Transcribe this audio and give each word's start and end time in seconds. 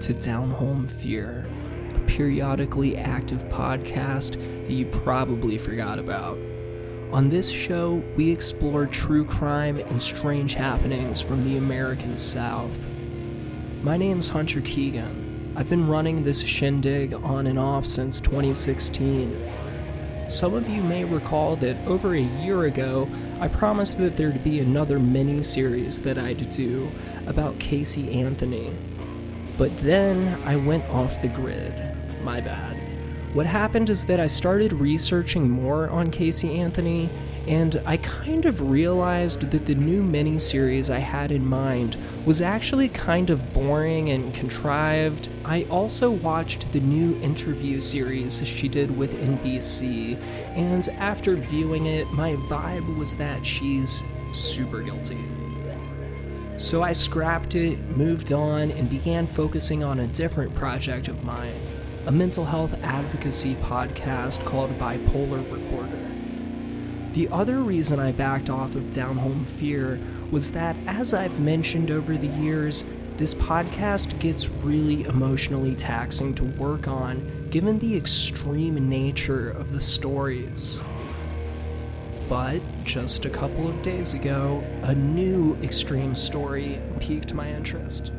to 0.00 0.14
Down 0.14 0.50
Home 0.52 0.86
Fear, 0.86 1.46
a 1.94 1.98
periodically 2.06 2.96
active 2.96 3.42
podcast 3.50 4.32
that 4.64 4.72
you 4.72 4.86
probably 4.86 5.58
forgot 5.58 5.98
about. 5.98 6.38
On 7.12 7.28
this 7.28 7.50
show, 7.50 8.02
we 8.16 8.30
explore 8.30 8.86
true 8.86 9.26
crime 9.26 9.76
and 9.76 10.00
strange 10.00 10.54
happenings 10.54 11.20
from 11.20 11.44
the 11.44 11.58
American 11.58 12.16
South. 12.16 12.78
My 13.82 13.98
name's 13.98 14.28
Hunter 14.28 14.62
Keegan. 14.62 15.52
I've 15.54 15.68
been 15.68 15.86
running 15.86 16.22
this 16.22 16.40
shindig 16.40 17.12
on 17.12 17.46
and 17.46 17.58
off 17.58 17.86
since 17.86 18.20
2016. 18.20 19.50
Some 20.30 20.54
of 20.54 20.66
you 20.66 20.82
may 20.82 21.04
recall 21.04 21.56
that 21.56 21.76
over 21.86 22.14
a 22.14 22.20
year 22.20 22.64
ago, 22.64 23.06
I 23.38 23.48
promised 23.48 23.98
that 23.98 24.16
there'd 24.16 24.42
be 24.44 24.60
another 24.60 24.98
mini 24.98 25.42
series 25.42 25.98
that 26.00 26.16
I'd 26.16 26.50
do 26.50 26.90
about 27.26 27.58
Casey 27.58 28.10
Anthony. 28.12 28.72
But 29.60 29.76
then 29.82 30.42
I 30.46 30.56
went 30.56 30.88
off 30.88 31.20
the 31.20 31.28
grid. 31.28 31.74
My 32.22 32.40
bad. 32.40 32.78
What 33.34 33.44
happened 33.44 33.90
is 33.90 34.06
that 34.06 34.18
I 34.18 34.26
started 34.26 34.72
researching 34.72 35.50
more 35.50 35.90
on 35.90 36.10
Casey 36.10 36.58
Anthony, 36.58 37.10
and 37.46 37.78
I 37.84 37.98
kind 37.98 38.46
of 38.46 38.70
realized 38.70 39.50
that 39.50 39.66
the 39.66 39.74
new 39.74 40.02
miniseries 40.02 40.88
I 40.88 41.00
had 41.00 41.30
in 41.30 41.44
mind 41.44 41.98
was 42.24 42.40
actually 42.40 42.88
kind 42.88 43.28
of 43.28 43.52
boring 43.52 44.08
and 44.08 44.34
contrived. 44.34 45.28
I 45.44 45.64
also 45.64 46.10
watched 46.10 46.72
the 46.72 46.80
new 46.80 47.20
interview 47.20 47.80
series 47.80 48.42
she 48.48 48.66
did 48.66 48.96
with 48.96 49.12
NBC, 49.12 50.16
and 50.56 50.88
after 50.96 51.36
viewing 51.36 51.84
it, 51.84 52.10
my 52.12 52.32
vibe 52.48 52.96
was 52.96 53.14
that 53.16 53.44
she's 53.44 54.02
super 54.32 54.80
guilty. 54.80 55.22
So 56.60 56.82
I 56.82 56.92
scrapped 56.92 57.54
it, 57.54 57.78
moved 57.96 58.34
on, 58.34 58.70
and 58.72 58.90
began 58.90 59.26
focusing 59.26 59.82
on 59.82 60.00
a 60.00 60.06
different 60.08 60.54
project 60.54 61.08
of 61.08 61.24
mine 61.24 61.54
a 62.04 62.12
mental 62.12 62.44
health 62.44 62.74
advocacy 62.82 63.54
podcast 63.62 64.44
called 64.44 64.70
Bipolar 64.78 65.42
Recorder. 65.50 66.10
The 67.14 67.28
other 67.28 67.60
reason 67.60 67.98
I 67.98 68.12
backed 68.12 68.50
off 68.50 68.74
of 68.74 68.90
Down 68.90 69.16
Home 69.16 69.46
Fear 69.46 69.98
was 70.30 70.52
that, 70.52 70.76
as 70.86 71.14
I've 71.14 71.40
mentioned 71.40 71.90
over 71.90 72.18
the 72.18 72.26
years, 72.26 72.84
this 73.16 73.32
podcast 73.32 74.18
gets 74.18 74.50
really 74.50 75.04
emotionally 75.04 75.74
taxing 75.74 76.34
to 76.34 76.44
work 76.44 76.88
on 76.88 77.48
given 77.48 77.78
the 77.78 77.96
extreme 77.96 78.86
nature 78.86 79.48
of 79.50 79.72
the 79.72 79.80
stories. 79.80 80.78
But 82.28 82.60
just 82.90 83.24
a 83.24 83.30
couple 83.30 83.68
of 83.68 83.82
days 83.82 84.14
ago, 84.14 84.64
a 84.82 84.92
new 84.92 85.56
extreme 85.62 86.12
story 86.12 86.82
piqued 86.98 87.32
my 87.32 87.48
interest. 87.48 88.10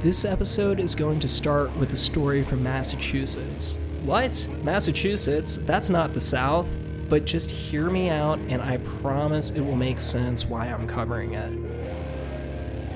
This 0.00 0.26
episode 0.26 0.78
is 0.78 0.94
going 0.94 1.20
to 1.20 1.28
start 1.28 1.74
with 1.78 1.94
a 1.94 1.96
story 1.96 2.42
from 2.42 2.62
Massachusetts. 2.62 3.78
What? 4.02 4.46
Massachusetts? 4.62 5.56
That's 5.56 5.88
not 5.88 6.12
the 6.12 6.20
South. 6.20 6.68
But 7.08 7.24
just 7.24 7.50
hear 7.50 7.88
me 7.88 8.10
out, 8.10 8.38
and 8.40 8.60
I 8.60 8.76
promise 8.76 9.52
it 9.52 9.62
will 9.62 9.74
make 9.74 10.00
sense 10.00 10.44
why 10.44 10.66
I'm 10.66 10.86
covering 10.86 11.32
it. 11.32 11.52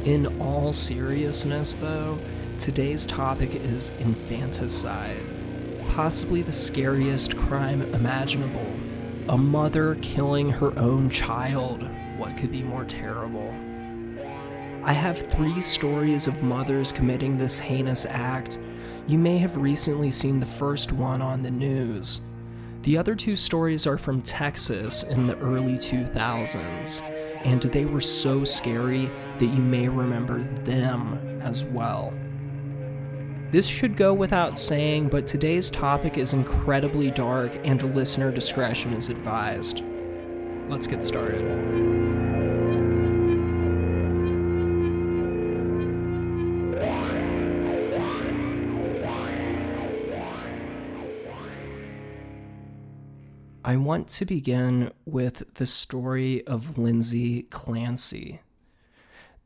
In 0.06 0.38
all 0.42 0.74
seriousness, 0.74 1.72
though, 1.72 2.18
today's 2.58 3.06
topic 3.06 3.54
is 3.54 3.92
infanticide. 3.98 5.22
Possibly 5.88 6.42
the 6.42 6.52
scariest 6.52 7.34
crime 7.34 7.80
imaginable. 7.94 8.74
A 9.30 9.36
mother 9.36 9.94
killing 9.96 10.48
her 10.48 10.76
own 10.78 11.10
child. 11.10 11.86
What 12.16 12.38
could 12.38 12.50
be 12.50 12.62
more 12.62 12.86
terrible? 12.86 13.54
I 14.82 14.94
have 14.94 15.28
three 15.30 15.60
stories 15.60 16.26
of 16.26 16.42
mothers 16.42 16.92
committing 16.92 17.36
this 17.36 17.58
heinous 17.58 18.06
act. 18.06 18.58
You 19.06 19.18
may 19.18 19.36
have 19.36 19.58
recently 19.58 20.10
seen 20.10 20.40
the 20.40 20.46
first 20.46 20.92
one 20.92 21.20
on 21.20 21.42
the 21.42 21.50
news. 21.50 22.22
The 22.84 22.96
other 22.96 23.14
two 23.14 23.36
stories 23.36 23.86
are 23.86 23.98
from 23.98 24.22
Texas 24.22 25.02
in 25.02 25.26
the 25.26 25.36
early 25.40 25.74
2000s, 25.74 27.02
and 27.44 27.60
they 27.60 27.84
were 27.84 28.00
so 28.00 28.44
scary 28.44 29.10
that 29.38 29.44
you 29.54 29.60
may 29.60 29.88
remember 29.88 30.38
them 30.64 31.40
as 31.42 31.64
well. 31.64 32.14
This 33.50 33.66
should 33.66 33.96
go 33.96 34.12
without 34.12 34.58
saying, 34.58 35.08
but 35.08 35.26
today's 35.26 35.70
topic 35.70 36.18
is 36.18 36.34
incredibly 36.34 37.10
dark 37.10 37.58
and 37.64 37.94
listener 37.94 38.30
discretion 38.30 38.92
is 38.92 39.08
advised. 39.08 39.82
Let's 40.68 40.86
get 40.86 41.02
started. 41.02 41.40
I 53.64 53.76
want 53.76 54.08
to 54.08 54.26
begin 54.26 54.92
with 55.06 55.54
the 55.54 55.66
story 55.66 56.46
of 56.46 56.76
Lindsay 56.76 57.44
Clancy. 57.44 58.40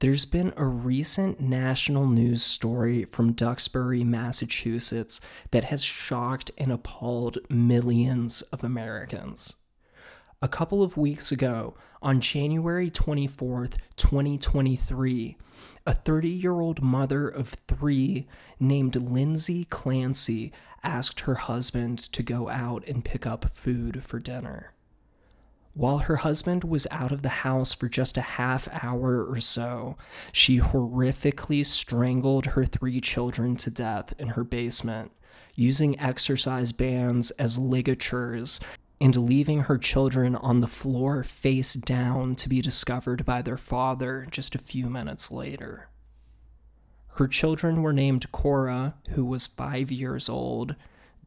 There's 0.02 0.24
been 0.24 0.52
a 0.56 0.66
recent 0.66 1.38
national 1.38 2.08
news 2.08 2.42
story 2.42 3.04
from 3.04 3.34
Duxbury, 3.34 4.02
Massachusetts 4.02 5.20
that 5.52 5.62
has 5.62 5.84
shocked 5.84 6.50
and 6.58 6.72
appalled 6.72 7.38
millions 7.48 8.42
of 8.50 8.64
Americans. 8.64 9.54
A 10.42 10.48
couple 10.48 10.82
of 10.82 10.96
weeks 10.96 11.30
ago, 11.30 11.76
on 12.02 12.18
January 12.18 12.90
24th, 12.90 13.76
2023, 13.94 15.36
a 15.86 15.94
30 15.94 16.28
year 16.28 16.60
old 16.60 16.82
mother 16.82 17.28
of 17.28 17.56
three 17.68 18.26
named 18.58 18.96
Lindsay 18.96 19.66
Clancy 19.66 20.52
asked 20.82 21.20
her 21.20 21.36
husband 21.36 22.00
to 22.10 22.24
go 22.24 22.48
out 22.48 22.84
and 22.88 23.04
pick 23.04 23.24
up 23.24 23.48
food 23.50 24.02
for 24.02 24.18
dinner. 24.18 24.72
While 25.74 25.98
her 25.98 26.16
husband 26.16 26.64
was 26.64 26.86
out 26.90 27.12
of 27.12 27.22
the 27.22 27.28
house 27.30 27.72
for 27.72 27.88
just 27.88 28.18
a 28.18 28.22
half 28.22 28.68
hour 28.82 29.24
or 29.24 29.40
so, 29.40 29.96
she 30.30 30.60
horrifically 30.60 31.64
strangled 31.64 32.46
her 32.46 32.66
three 32.66 33.00
children 33.00 33.56
to 33.56 33.70
death 33.70 34.12
in 34.18 34.28
her 34.28 34.44
basement, 34.44 35.12
using 35.54 35.98
exercise 35.98 36.72
bands 36.72 37.30
as 37.32 37.58
ligatures 37.58 38.60
and 39.00 39.16
leaving 39.16 39.62
her 39.62 39.78
children 39.78 40.36
on 40.36 40.60
the 40.60 40.68
floor 40.68 41.24
face 41.24 41.74
down 41.74 42.34
to 42.36 42.48
be 42.48 42.60
discovered 42.60 43.24
by 43.24 43.40
their 43.40 43.56
father 43.56 44.26
just 44.30 44.54
a 44.54 44.58
few 44.58 44.90
minutes 44.90 45.30
later. 45.30 45.88
Her 47.14 47.26
children 47.26 47.82
were 47.82 47.92
named 47.92 48.30
Cora, 48.30 48.94
who 49.10 49.24
was 49.24 49.46
five 49.46 49.90
years 49.90 50.28
old, 50.28 50.76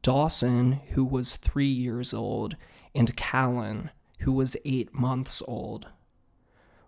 Dawson, 0.03 0.81
who 0.91 1.03
was 1.03 1.35
three 1.35 1.66
years 1.66 2.13
old, 2.13 2.55
and 2.94 3.16
Callan, 3.16 3.89
who 4.20 4.31
was 4.31 4.58
eight 4.66 4.94
months 4.94 5.42
old. 5.48 5.88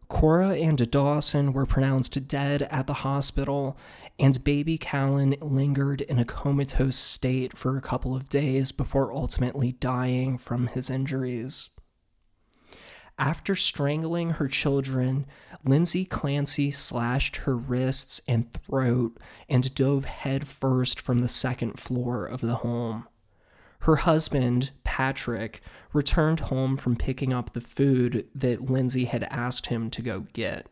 Cora 0.10 0.56
and 0.56 0.90
Dawson 0.90 1.52
were 1.52 1.66
pronounced 1.66 2.28
dead 2.28 2.64
at 2.64 2.88
the 2.88 2.94
hospital, 2.94 3.78
and 4.18 4.44
baby 4.44 4.78
Callan 4.78 5.36
lingered 5.42 6.02
in 6.02 6.18
a 6.18 6.26
comatose 6.26 6.96
state 6.96 7.58
for 7.58 7.76
a 7.76 7.82
couple 7.82 8.16
of 8.16 8.30
days 8.30 8.72
before 8.72 9.14
ultimately 9.14 9.74
dying 9.74 10.38
from 10.38 10.68
his 10.68 10.90
injuries. 10.90 11.70
After 13.20 13.56
strangling 13.56 14.32
her 14.32 14.48
children, 14.48 15.26
Lindsay 15.64 16.06
Clancy 16.06 16.70
slashed 16.72 17.38
her 17.38 17.58
wrists 17.58 18.22
and 18.28 18.52
throat 18.54 19.18
and 19.50 19.74
dove 19.74 20.06
headfirst 20.06 21.02
from 21.02 21.20
the 21.20 21.28
second 21.28 21.80
floor 21.80 22.26
of 22.26 22.42
the 22.42 22.56
home. 22.56 23.08
Her 23.80 23.98
husband, 23.98 24.72
Patrick, 24.84 25.62
returned 25.94 26.42
home 26.42 26.78
from 26.78 26.96
picking 26.96 27.32
up 27.34 27.54
the 27.54 27.62
food 27.62 28.28
that 28.36 28.70
Lindsay 28.70 29.06
had 29.06 29.24
asked 29.26 29.68
him 29.68 29.90
to 29.92 30.02
go 30.02 30.22
get. 30.34 30.68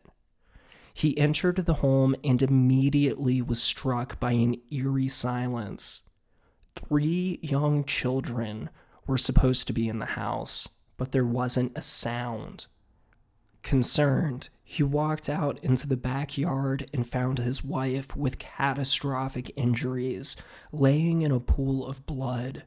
He 0.92 1.16
entered 1.18 1.56
the 1.56 1.74
home 1.74 2.14
and 2.24 2.42
immediately 2.42 3.42
was 3.42 3.62
struck 3.62 4.18
by 4.18 4.32
an 4.32 4.56
eerie 4.70 5.08
silence. 5.08 6.02
Three 6.74 7.38
young 7.42 7.84
children 7.84 8.70
were 9.06 9.18
supposed 9.18 9.66
to 9.66 9.72
be 9.72 9.88
in 9.88 9.98
the 9.98 10.06
house 10.06 10.68
but 10.96 11.12
there 11.12 11.26
wasn't 11.26 11.72
a 11.76 11.82
sound. 11.82 12.66
Concerned, 13.62 14.48
he 14.62 14.82
walked 14.82 15.28
out 15.28 15.58
into 15.62 15.86
the 15.86 15.96
backyard 15.96 16.88
and 16.92 17.06
found 17.06 17.38
his 17.38 17.64
wife 17.64 18.16
with 18.16 18.38
catastrophic 18.38 19.50
injuries, 19.56 20.36
laying 20.72 21.22
in 21.22 21.32
a 21.32 21.40
pool 21.40 21.86
of 21.86 22.06
blood. 22.06 22.64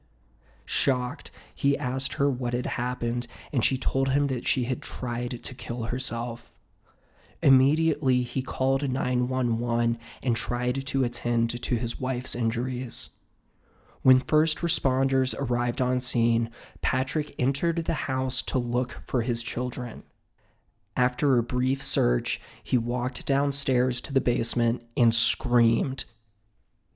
Shocked, 0.71 1.31
he 1.55 1.75
asked 1.75 2.13
her 2.13 2.29
what 2.29 2.53
had 2.53 2.67
happened, 2.67 3.25
and 3.51 3.65
she 3.65 3.75
told 3.75 4.09
him 4.09 4.27
that 4.27 4.45
she 4.47 4.65
had 4.65 4.83
tried 4.83 5.41
to 5.41 5.55
kill 5.55 5.85
herself. 5.85 6.53
Immediately, 7.41 8.21
he 8.21 8.43
called 8.43 8.87
911 8.87 9.97
and 10.21 10.35
tried 10.35 10.85
to 10.85 11.03
attend 11.03 11.59
to 11.59 11.75
his 11.75 11.99
wife's 11.99 12.35
injuries. 12.35 13.09
When 14.03 14.19
first 14.19 14.59
responders 14.59 15.33
arrived 15.39 15.81
on 15.81 16.01
scene, 16.01 16.51
Patrick 16.81 17.33
entered 17.39 17.85
the 17.85 18.05
house 18.05 18.43
to 18.43 18.59
look 18.59 19.01
for 19.03 19.23
his 19.23 19.41
children. 19.41 20.03
After 20.95 21.39
a 21.39 21.43
brief 21.43 21.81
search, 21.81 22.39
he 22.61 22.77
walked 22.77 23.25
downstairs 23.25 24.01
to 24.01 24.13
the 24.13 24.21
basement 24.21 24.83
and 24.95 25.15
screamed. 25.15 26.05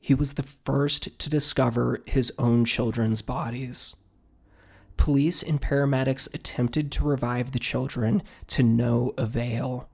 He 0.03 0.13
was 0.13 0.33
the 0.33 0.43
first 0.43 1.17
to 1.17 1.29
discover 1.29 2.03
his 2.05 2.33
own 2.37 2.65
children's 2.65 3.21
bodies. 3.21 3.95
Police 4.97 5.41
and 5.41 5.61
paramedics 5.61 6.27
attempted 6.33 6.91
to 6.91 7.05
revive 7.05 7.53
the 7.53 7.59
children 7.59 8.21
to 8.47 8.63
no 8.63 9.13
avail. 9.17 9.87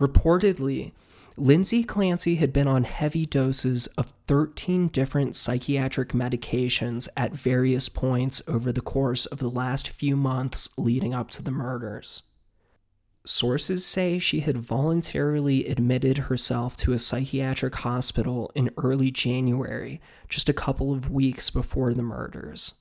Reportedly, 0.00 0.92
Lindsay 1.36 1.84
Clancy 1.84 2.36
had 2.36 2.54
been 2.54 2.66
on 2.66 2.84
heavy 2.84 3.26
doses 3.26 3.86
of 3.98 4.14
13 4.28 4.88
different 4.88 5.36
psychiatric 5.36 6.12
medications 6.12 7.06
at 7.18 7.32
various 7.32 7.90
points 7.90 8.40
over 8.48 8.72
the 8.72 8.80
course 8.80 9.26
of 9.26 9.40
the 9.40 9.50
last 9.50 9.90
few 9.90 10.16
months 10.16 10.70
leading 10.78 11.12
up 11.12 11.28
to 11.32 11.42
the 11.42 11.50
murders. 11.50 12.22
Sources 13.26 13.86
say 13.86 14.18
she 14.18 14.40
had 14.40 14.58
voluntarily 14.58 15.64
admitted 15.64 16.18
herself 16.18 16.76
to 16.76 16.92
a 16.92 16.98
psychiatric 16.98 17.74
hospital 17.76 18.52
in 18.54 18.70
early 18.76 19.10
January, 19.10 19.98
just 20.28 20.50
a 20.50 20.54
couple 20.54 20.92
of 20.92 21.10
weeks 21.10 21.48
before 21.48 21.94
the 21.94 22.02
murders. 22.02 22.74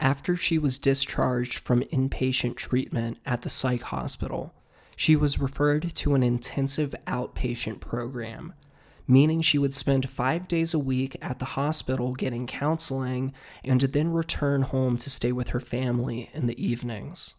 After 0.00 0.34
she 0.34 0.56
was 0.56 0.78
discharged 0.78 1.58
from 1.58 1.82
inpatient 1.82 2.56
treatment 2.56 3.18
at 3.26 3.42
the 3.42 3.50
psych 3.50 3.82
hospital, 3.82 4.54
she 4.96 5.14
was 5.14 5.38
referred 5.38 5.94
to 5.94 6.14
an 6.14 6.22
intensive 6.22 6.94
outpatient 7.06 7.80
program, 7.80 8.54
meaning 9.06 9.42
she 9.42 9.58
would 9.58 9.74
spend 9.74 10.08
five 10.08 10.48
days 10.48 10.72
a 10.72 10.78
week 10.78 11.18
at 11.20 11.38
the 11.38 11.44
hospital 11.44 12.14
getting 12.14 12.46
counseling 12.46 13.34
and 13.62 13.82
then 13.82 14.10
return 14.10 14.62
home 14.62 14.96
to 14.96 15.10
stay 15.10 15.32
with 15.32 15.48
her 15.48 15.60
family 15.60 16.30
in 16.32 16.46
the 16.46 16.66
evenings. 16.66 17.34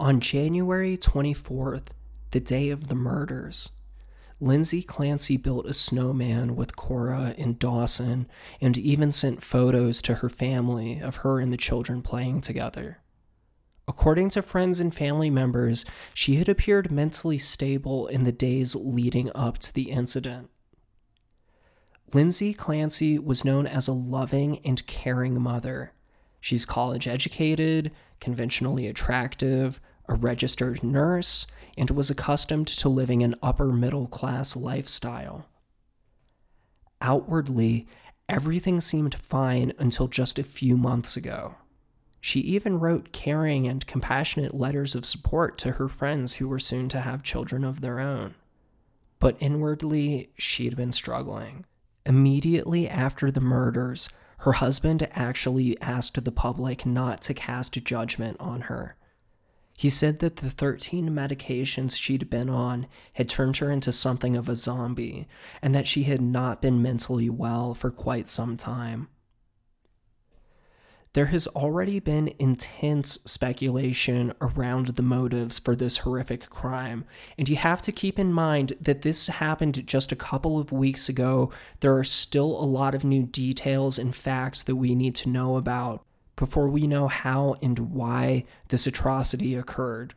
On 0.00 0.18
January 0.18 0.96
24th, 0.96 1.86
the 2.32 2.40
day 2.40 2.70
of 2.70 2.88
the 2.88 2.96
murders, 2.96 3.70
Lindsay 4.40 4.82
Clancy 4.82 5.36
built 5.36 5.66
a 5.66 5.72
snowman 5.72 6.56
with 6.56 6.74
Cora 6.74 7.32
and 7.38 7.60
Dawson 7.60 8.26
and 8.60 8.76
even 8.76 9.12
sent 9.12 9.42
photos 9.42 10.02
to 10.02 10.16
her 10.16 10.28
family 10.28 10.98
of 10.98 11.16
her 11.16 11.38
and 11.38 11.52
the 11.52 11.56
children 11.56 12.02
playing 12.02 12.40
together. 12.40 12.98
According 13.86 14.30
to 14.30 14.42
friends 14.42 14.80
and 14.80 14.92
family 14.92 15.30
members, 15.30 15.84
she 16.12 16.36
had 16.36 16.48
appeared 16.48 16.90
mentally 16.90 17.38
stable 17.38 18.08
in 18.08 18.24
the 18.24 18.32
days 18.32 18.74
leading 18.74 19.30
up 19.32 19.58
to 19.58 19.72
the 19.72 19.90
incident. 19.90 20.50
Lindsay 22.12 22.52
Clancy 22.52 23.16
was 23.18 23.44
known 23.44 23.66
as 23.66 23.86
a 23.86 23.92
loving 23.92 24.58
and 24.66 24.84
caring 24.86 25.40
mother. 25.40 25.93
She's 26.44 26.66
college 26.66 27.08
educated, 27.08 27.90
conventionally 28.20 28.86
attractive, 28.86 29.80
a 30.06 30.12
registered 30.12 30.84
nurse, 30.84 31.46
and 31.78 31.90
was 31.90 32.10
accustomed 32.10 32.66
to 32.66 32.90
living 32.90 33.22
an 33.22 33.34
upper 33.42 33.72
middle 33.72 34.06
class 34.06 34.54
lifestyle. 34.54 35.46
Outwardly, 37.00 37.88
everything 38.28 38.82
seemed 38.82 39.14
fine 39.14 39.72
until 39.78 40.06
just 40.06 40.38
a 40.38 40.44
few 40.44 40.76
months 40.76 41.16
ago. 41.16 41.54
She 42.20 42.40
even 42.40 42.78
wrote 42.78 43.12
caring 43.12 43.66
and 43.66 43.86
compassionate 43.86 44.52
letters 44.52 44.94
of 44.94 45.06
support 45.06 45.56
to 45.60 45.72
her 45.72 45.88
friends 45.88 46.34
who 46.34 46.46
were 46.46 46.58
soon 46.58 46.90
to 46.90 47.00
have 47.00 47.22
children 47.22 47.64
of 47.64 47.80
their 47.80 48.00
own. 48.00 48.34
But 49.18 49.38
inwardly, 49.40 50.28
she'd 50.36 50.76
been 50.76 50.92
struggling. 50.92 51.64
Immediately 52.04 52.86
after 52.86 53.30
the 53.30 53.40
murders, 53.40 54.10
her 54.44 54.52
husband 54.52 55.08
actually 55.12 55.80
asked 55.80 56.22
the 56.22 56.32
public 56.32 56.84
not 56.86 57.20
to 57.22 57.34
cast 57.34 57.72
judgment 57.84 58.36
on 58.38 58.62
her 58.62 58.96
he 59.76 59.90
said 59.90 60.20
that 60.20 60.36
the 60.36 60.50
13 60.50 61.10
medications 61.10 61.98
she'd 61.98 62.30
been 62.30 62.48
on 62.48 62.86
had 63.14 63.28
turned 63.28 63.56
her 63.56 63.70
into 63.70 63.90
something 63.90 64.36
of 64.36 64.48
a 64.48 64.54
zombie, 64.54 65.26
and 65.60 65.74
that 65.74 65.88
she 65.88 66.04
had 66.04 66.22
not 66.22 66.62
been 66.62 66.80
mentally 66.80 67.28
well 67.28 67.74
for 67.74 67.90
quite 67.90 68.28
some 68.28 68.56
time. 68.56 69.08
There 71.14 71.26
has 71.26 71.46
already 71.46 72.00
been 72.00 72.34
intense 72.40 73.20
speculation 73.24 74.32
around 74.40 74.88
the 74.88 75.02
motives 75.02 75.60
for 75.60 75.76
this 75.76 75.98
horrific 75.98 76.50
crime, 76.50 77.04
and 77.38 77.48
you 77.48 77.54
have 77.54 77.80
to 77.82 77.92
keep 77.92 78.18
in 78.18 78.32
mind 78.32 78.72
that 78.80 79.02
this 79.02 79.28
happened 79.28 79.86
just 79.86 80.10
a 80.10 80.16
couple 80.16 80.58
of 80.58 80.72
weeks 80.72 81.08
ago. 81.08 81.52
There 81.78 81.96
are 81.96 82.02
still 82.02 82.60
a 82.60 82.66
lot 82.66 82.96
of 82.96 83.04
new 83.04 83.22
details 83.22 83.96
and 83.96 84.12
facts 84.12 84.64
that 84.64 84.74
we 84.74 84.96
need 84.96 85.14
to 85.16 85.28
know 85.28 85.56
about 85.56 86.04
before 86.34 86.68
we 86.68 86.88
know 86.88 87.06
how 87.06 87.54
and 87.62 87.78
why 87.78 88.44
this 88.70 88.88
atrocity 88.88 89.54
occurred. 89.54 90.14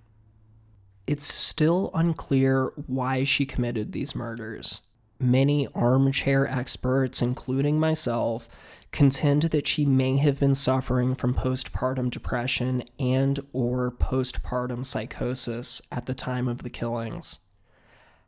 It's 1.06 1.32
still 1.32 1.92
unclear 1.94 2.74
why 2.88 3.24
she 3.24 3.46
committed 3.46 3.92
these 3.92 4.16
murders. 4.16 4.82
Many 5.20 5.68
armchair 5.76 6.48
experts, 6.48 7.22
including 7.22 7.80
myself, 7.80 8.50
contend 8.92 9.44
that 9.44 9.68
she 9.68 9.86
may 9.86 10.18
have 10.18 10.40
been 10.40 10.56
suffering 10.56 11.14
from 11.14 11.34
postpartum 11.34 12.10
depression 12.10 12.84
and 13.00 13.40
or 13.54 13.92
postpartum 13.92 14.86
psychosis 14.86 15.82
at 15.92 16.06
the 16.06 16.14
time 16.14 16.48
of 16.48 16.64
the 16.64 16.70
killings. 16.70 17.40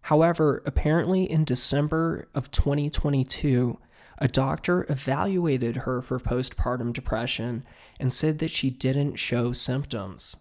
However, 0.02 0.62
apparently 0.66 1.30
in 1.30 1.44
December 1.44 2.28
of 2.34 2.52
2022, 2.52 3.80
a 4.18 4.28
doctor 4.28 4.86
evaluated 4.90 5.78
her 5.78 6.02
for 6.02 6.20
postpartum 6.20 6.94
depression 6.94 7.64
and 8.00 8.12
said 8.12 8.40
that 8.40 8.52
she 8.52 8.70
didn't 8.70 9.16
show 9.16 9.54
symptoms. 9.54 10.38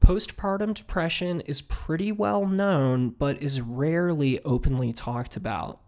Postpartum 0.00 0.74
depression 0.74 1.40
is 1.42 1.62
pretty 1.62 2.12
well 2.12 2.46
known, 2.46 3.10
but 3.10 3.42
is 3.42 3.60
rarely 3.60 4.40
openly 4.44 4.92
talked 4.92 5.36
about. 5.36 5.80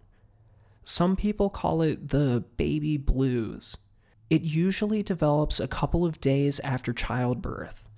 Some 0.89 1.17
people 1.17 1.51
call 1.51 1.83
it 1.83 2.09
the 2.09 2.43
baby 2.57 2.97
blues. 2.97 3.77
It 4.31 4.41
usually 4.41 5.03
develops 5.03 5.61
a 5.61 5.69
couple 5.69 6.07
of 6.07 6.19
days 6.19 6.61
after 6.61 6.95
childbirth. 6.95 7.91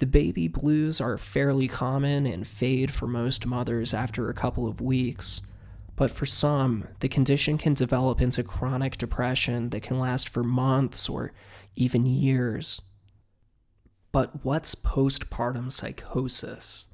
The 0.00 0.06
baby 0.06 0.48
blues 0.48 1.00
are 1.00 1.16
fairly 1.18 1.68
common 1.68 2.26
and 2.26 2.44
fade 2.44 2.90
for 2.90 3.06
most 3.06 3.46
mothers 3.46 3.94
after 3.94 4.28
a 4.28 4.34
couple 4.34 4.66
of 4.66 4.80
weeks. 4.80 5.40
But 5.94 6.10
for 6.10 6.26
some, 6.26 6.88
the 6.98 7.08
condition 7.08 7.58
can 7.58 7.74
develop 7.74 8.20
into 8.20 8.42
chronic 8.42 8.98
depression 8.98 9.70
that 9.70 9.84
can 9.84 10.00
last 10.00 10.28
for 10.28 10.42
months 10.42 11.08
or 11.08 11.30
even 11.76 12.06
years. 12.06 12.82
But 14.10 14.44
what's 14.44 14.74
postpartum 14.74 15.70
psychosis? 15.70 16.86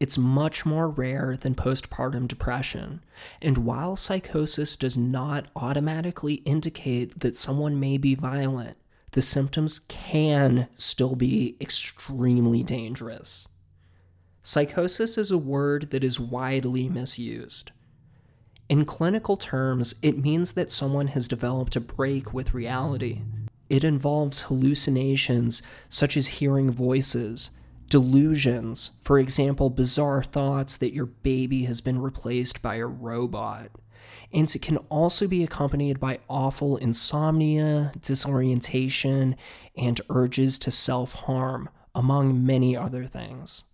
It's 0.00 0.16
much 0.16 0.64
more 0.64 0.88
rare 0.88 1.36
than 1.40 1.56
postpartum 1.56 2.28
depression, 2.28 3.02
and 3.42 3.58
while 3.58 3.96
psychosis 3.96 4.76
does 4.76 4.96
not 4.96 5.46
automatically 5.56 6.34
indicate 6.34 7.18
that 7.20 7.36
someone 7.36 7.80
may 7.80 7.98
be 7.98 8.14
violent, 8.14 8.76
the 9.12 9.22
symptoms 9.22 9.80
can 9.80 10.68
still 10.76 11.16
be 11.16 11.56
extremely 11.60 12.62
dangerous. 12.62 13.48
Psychosis 14.42 15.18
is 15.18 15.30
a 15.30 15.38
word 15.38 15.90
that 15.90 16.04
is 16.04 16.20
widely 16.20 16.88
misused. 16.88 17.72
In 18.68 18.84
clinical 18.84 19.36
terms, 19.36 19.94
it 20.02 20.18
means 20.18 20.52
that 20.52 20.70
someone 20.70 21.08
has 21.08 21.26
developed 21.26 21.74
a 21.74 21.80
break 21.80 22.32
with 22.32 22.54
reality. 22.54 23.22
It 23.68 23.82
involves 23.82 24.42
hallucinations 24.42 25.60
such 25.88 26.16
as 26.16 26.26
hearing 26.26 26.70
voices, 26.70 27.50
delusions, 27.88 28.92
for 29.00 29.18
example, 29.18 29.70
bizarre 29.70 30.22
thoughts 30.22 30.76
that 30.76 30.94
your 30.94 31.06
baby 31.06 31.64
has 31.64 31.80
been 31.80 32.00
replaced 32.00 32.62
by 32.62 32.76
a 32.76 32.86
robot. 32.86 33.70
And 34.32 34.54
it 34.54 34.60
can 34.60 34.76
also 34.88 35.26
be 35.26 35.42
accompanied 35.42 35.98
by 35.98 36.18
awful 36.28 36.76
insomnia, 36.76 37.92
disorientation, 38.02 39.36
and 39.76 40.00
urges 40.10 40.58
to 40.60 40.70
self 40.70 41.14
harm, 41.14 41.70
among 41.94 42.44
many 42.44 42.76
other 42.76 43.06
things. 43.06 43.64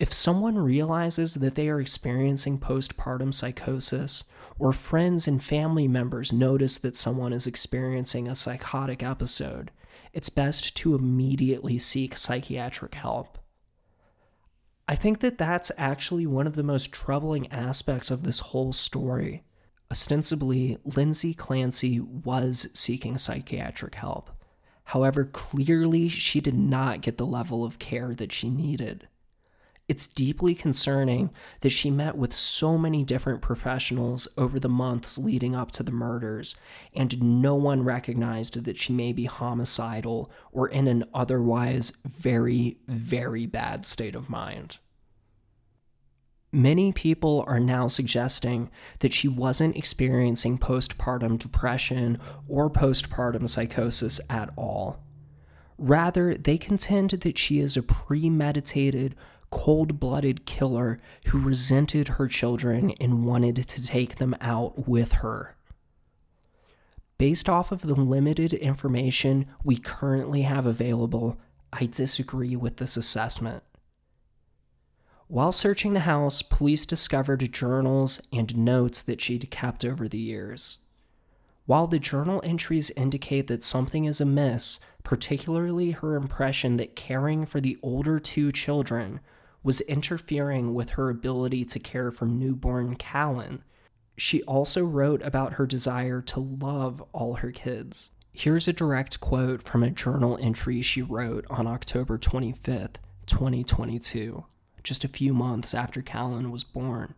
If 0.00 0.12
someone 0.12 0.58
realizes 0.58 1.34
that 1.34 1.54
they 1.54 1.68
are 1.68 1.80
experiencing 1.80 2.58
postpartum 2.58 3.32
psychosis, 3.34 4.24
or 4.58 4.72
friends 4.72 5.28
and 5.28 5.42
family 5.42 5.88
members 5.88 6.32
notice 6.32 6.78
that 6.78 6.96
someone 6.96 7.32
is 7.32 7.46
experiencing 7.46 8.26
a 8.28 8.34
psychotic 8.34 9.02
episode, 9.02 9.70
it's 10.12 10.28
best 10.28 10.76
to 10.76 10.94
immediately 10.94 11.78
seek 11.78 12.16
psychiatric 12.16 12.94
help. 12.94 13.38
I 14.88 14.94
think 14.96 15.20
that 15.20 15.38
that's 15.38 15.70
actually 15.78 16.26
one 16.26 16.46
of 16.46 16.56
the 16.56 16.62
most 16.62 16.92
troubling 16.92 17.50
aspects 17.52 18.10
of 18.10 18.24
this 18.24 18.40
whole 18.40 18.72
story. 18.72 19.44
Ostensibly, 19.90 20.78
Lindsay 20.84 21.34
Clancy 21.34 22.00
was 22.00 22.68
seeking 22.74 23.18
psychiatric 23.18 23.94
help. 23.94 24.30
However, 24.84 25.24
clearly 25.24 26.08
she 26.08 26.40
did 26.40 26.56
not 26.56 27.00
get 27.02 27.18
the 27.18 27.26
level 27.26 27.64
of 27.64 27.78
care 27.78 28.14
that 28.14 28.32
she 28.32 28.50
needed 28.50 29.06
It's 29.90 30.06
deeply 30.06 30.54
concerning 30.54 31.30
that 31.62 31.70
she 31.70 31.90
met 31.90 32.16
with 32.16 32.32
so 32.32 32.78
many 32.78 33.02
different 33.02 33.42
professionals 33.42 34.28
over 34.38 34.60
the 34.60 34.68
months 34.68 35.18
leading 35.18 35.56
up 35.56 35.72
to 35.72 35.82
the 35.82 35.90
murders, 35.90 36.54
and 36.94 37.20
no 37.20 37.56
one 37.56 37.82
recognized 37.82 38.62
that 38.62 38.78
she 38.78 38.92
may 38.92 39.12
be 39.12 39.24
homicidal 39.24 40.30
or 40.52 40.68
in 40.68 40.86
an 40.86 41.06
otherwise 41.12 41.92
very, 42.04 42.78
very 42.86 43.46
bad 43.46 43.84
state 43.84 44.14
of 44.14 44.30
mind. 44.30 44.78
Many 46.52 46.92
people 46.92 47.44
are 47.48 47.58
now 47.58 47.88
suggesting 47.88 48.70
that 49.00 49.12
she 49.12 49.26
wasn't 49.26 49.76
experiencing 49.76 50.58
postpartum 50.58 51.36
depression 51.36 52.20
or 52.46 52.70
postpartum 52.70 53.48
psychosis 53.48 54.20
at 54.30 54.50
all. 54.54 55.02
Rather, 55.78 56.36
they 56.36 56.58
contend 56.58 57.10
that 57.10 57.38
she 57.38 57.58
is 57.58 57.76
a 57.76 57.82
premeditated, 57.82 59.16
cold 59.50 59.98
blooded 59.98 60.46
killer 60.46 61.00
who 61.26 61.38
resented 61.38 62.08
her 62.08 62.28
children 62.28 62.92
and 63.00 63.26
wanted 63.26 63.56
to 63.56 63.84
take 63.84 64.16
them 64.16 64.34
out 64.40 64.88
with 64.88 65.12
her. 65.12 65.56
Based 67.18 67.48
off 67.48 67.70
of 67.70 67.82
the 67.82 67.94
limited 67.94 68.52
information 68.52 69.46
we 69.62 69.76
currently 69.76 70.42
have 70.42 70.64
available, 70.64 71.38
I 71.72 71.86
disagree 71.86 72.56
with 72.56 72.78
this 72.78 72.96
assessment. 72.96 73.62
While 75.28 75.52
searching 75.52 75.92
the 75.92 76.00
house, 76.00 76.42
police 76.42 76.86
discovered 76.86 77.52
journals 77.52 78.20
and 78.32 78.56
notes 78.56 79.02
that 79.02 79.20
she'd 79.20 79.50
kept 79.50 79.84
over 79.84 80.08
the 80.08 80.18
years. 80.18 80.78
While 81.66 81.86
the 81.86 82.00
journal 82.00 82.40
entries 82.42 82.90
indicate 82.96 83.46
that 83.46 83.62
something 83.62 84.06
is 84.06 84.20
amiss, 84.20 84.80
particularly 85.04 85.92
her 85.92 86.16
impression 86.16 86.78
that 86.78 86.96
caring 86.96 87.46
for 87.46 87.60
the 87.60 87.78
older 87.82 88.18
two 88.18 88.50
children 88.50 89.20
was 89.62 89.80
interfering 89.82 90.74
with 90.74 90.90
her 90.90 91.10
ability 91.10 91.64
to 91.66 91.78
care 91.78 92.10
for 92.10 92.26
newborn 92.26 92.96
Callan. 92.96 93.62
She 94.16 94.42
also 94.42 94.84
wrote 94.84 95.22
about 95.22 95.54
her 95.54 95.66
desire 95.66 96.20
to 96.22 96.40
love 96.40 97.02
all 97.12 97.34
her 97.34 97.50
kids. 97.50 98.10
Here's 98.32 98.68
a 98.68 98.72
direct 98.72 99.20
quote 99.20 99.62
from 99.62 99.82
a 99.82 99.90
journal 99.90 100.38
entry 100.40 100.82
she 100.82 101.02
wrote 101.02 101.44
on 101.50 101.66
October 101.66 102.16
25th, 102.16 102.96
2022, 103.26 104.44
just 104.82 105.04
a 105.04 105.08
few 105.08 105.34
months 105.34 105.74
after 105.74 106.00
Callan 106.00 106.50
was 106.50 106.64
born. 106.64 107.14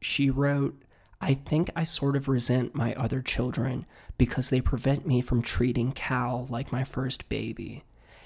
She 0.00 0.30
wrote, 0.30 0.82
I 1.20 1.34
think 1.34 1.70
I 1.74 1.84
sort 1.84 2.16
of 2.16 2.28
resent 2.28 2.74
my 2.74 2.94
other 2.94 3.22
children 3.22 3.86
because 4.18 4.50
they 4.50 4.60
prevent 4.60 5.06
me 5.06 5.20
from 5.20 5.42
treating 5.42 5.92
Cal 5.92 6.46
like 6.48 6.72
my 6.72 6.84
first 6.84 7.28
baby. 7.28 7.84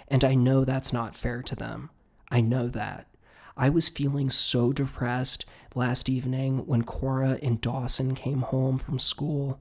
And 0.09 0.25
I 0.25 0.35
know 0.35 0.65
that's 0.65 0.93
not 0.93 1.17
fair 1.17 1.43
to 1.43 1.57
them. 1.57 1.91
I 2.33 2.41
know 2.41 2.67
that. 2.69 3.09
I 3.59 3.69
was 3.69 3.91
feeling 3.91 4.31
so 4.31 4.73
depressed 4.73 5.45
last 5.75 6.09
evening 6.09 6.67
when 6.67 6.83
Cora 6.83 7.39
and 7.43 7.61
Dawson 7.61 8.15
came 8.15 8.41
home 8.41 8.79
from 8.79 8.99
school. 8.99 9.61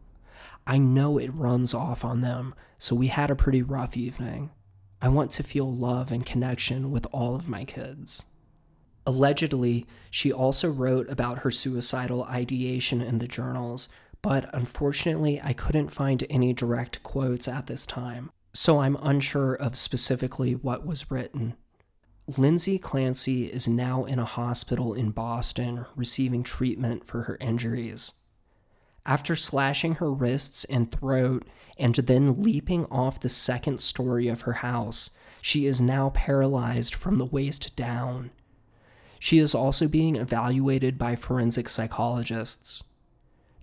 I 0.66 0.78
know 0.78 1.18
it 1.18 1.34
runs 1.34 1.74
off 1.74 2.06
on 2.06 2.22
them, 2.22 2.56
so 2.80 2.96
we 2.96 3.08
had 3.08 3.30
a 3.30 3.36
pretty 3.36 3.62
rough 3.62 3.98
evening. 3.98 4.52
I 5.02 5.10
want 5.10 5.32
to 5.32 5.44
feel 5.44 5.70
love 5.70 6.14
and 6.14 6.26
connection 6.26 6.92
with 6.92 7.06
all 7.12 7.36
of 7.36 7.50
my 7.50 7.66
kids. 7.66 8.24
Allegedly, 9.06 9.86
she 10.10 10.32
also 10.32 10.70
wrote 10.70 11.10
about 11.10 11.40
her 11.40 11.52
suicidal 11.52 12.24
ideation 12.24 13.02
in 13.02 13.20
the 13.20 13.28
journals, 13.28 13.90
but 14.22 14.50
unfortunately, 14.56 15.42
I 15.44 15.52
couldn't 15.52 15.90
find 15.90 16.24
any 16.30 16.54
direct 16.54 17.04
quotes 17.04 17.50
at 17.50 17.68
this 17.68 17.86
time, 17.86 18.32
so 18.54 18.80
I'm 18.80 18.96
unsure 19.02 19.56
of 19.56 19.76
specifically 19.76 20.54
what 20.56 20.86
was 20.86 21.12
written. 21.12 21.58
Lindsay 22.38 22.78
Clancy 22.78 23.46
is 23.46 23.68
now 23.68 24.06
in 24.06 24.20
a 24.20 24.26
hospital 24.26 24.94
in 24.94 25.12
Boston 25.12 25.86
receiving 25.96 26.44
treatment 26.44 27.06
for 27.06 27.24
her 27.24 27.38
injuries. 27.42 28.14
After 29.06 29.36
slashing 29.36 29.96
her 29.96 30.12
wrists 30.12 30.64
and 30.66 30.92
throat 30.92 31.48
and 31.78 31.96
then 31.96 32.44
leaping 32.44 32.86
off 32.86 33.20
the 33.20 33.30
second 33.30 33.82
story 33.82 34.28
of 34.28 34.42
her 34.42 34.54
house, 34.54 35.10
she 35.42 35.66
is 35.66 35.82
now 35.82 36.12
paralyzed 36.12 36.94
from 36.94 37.18
the 37.18 37.26
waist 37.26 37.76
down. 37.76 38.30
She 39.20 39.40
is 39.40 39.56
also 39.56 39.88
being 39.88 40.16
evaluated 40.16 41.00
by 41.00 41.16
forensic 41.16 41.68
psychologists. 41.68 42.84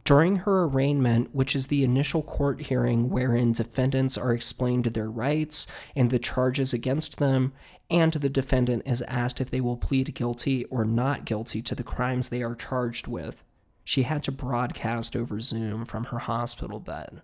During 0.09 0.37
her 0.37 0.65
arraignment, 0.65 1.35
which 1.35 1.55
is 1.55 1.67
the 1.67 1.85
initial 1.85 2.23
court 2.23 2.63
hearing 2.63 3.11
wherein 3.11 3.53
defendants 3.53 4.17
are 4.17 4.33
explained 4.33 4.85
their 4.85 5.11
rights 5.11 5.67
and 5.95 6.09
the 6.09 6.19
charges 6.19 6.73
against 6.73 7.19
them, 7.19 7.53
and 7.91 8.15
the 8.15 8.31
defendant 8.31 8.85
is 8.87 9.03
asked 9.03 9.39
if 9.39 9.51
they 9.51 9.61
will 9.61 9.77
plead 9.77 10.15
guilty 10.15 10.65
or 10.71 10.87
not 10.87 11.27
guilty 11.27 11.61
to 11.61 11.75
the 11.75 11.83
crimes 11.83 12.31
they 12.31 12.43
are 12.43 12.55
charged 12.55 13.07
with, 13.07 13.45
she 13.85 14.05
had 14.05 14.23
to 14.23 14.33
broadcast 14.33 15.15
over 15.15 15.41
Zoom 15.41 15.85
from 15.85 16.05
her 16.05 16.21
hospital 16.21 16.81
bed. 16.81 17.21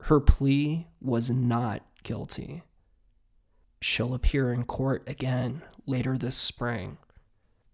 Her 0.00 0.18
plea 0.18 0.88
was 1.00 1.30
not 1.30 1.86
guilty. 2.02 2.64
She'll 3.80 4.14
appear 4.14 4.52
in 4.52 4.64
court 4.64 5.04
again 5.06 5.62
later 5.86 6.18
this 6.18 6.36
spring. 6.36 6.98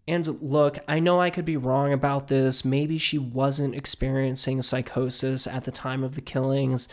And 0.06 0.40
look, 0.42 0.78
I 0.86 1.00
know 1.00 1.18
I 1.20 1.30
could 1.30 1.44
be 1.44 1.56
wrong 1.56 1.92
about 1.92 2.28
this. 2.28 2.64
Maybe 2.64 2.98
she 2.98 3.18
wasn't 3.18 3.74
experiencing 3.74 4.60
psychosis 4.62 5.46
at 5.46 5.64
the 5.64 5.70
time 5.70 6.04
of 6.04 6.14
the 6.14 6.20
killings, 6.20 6.88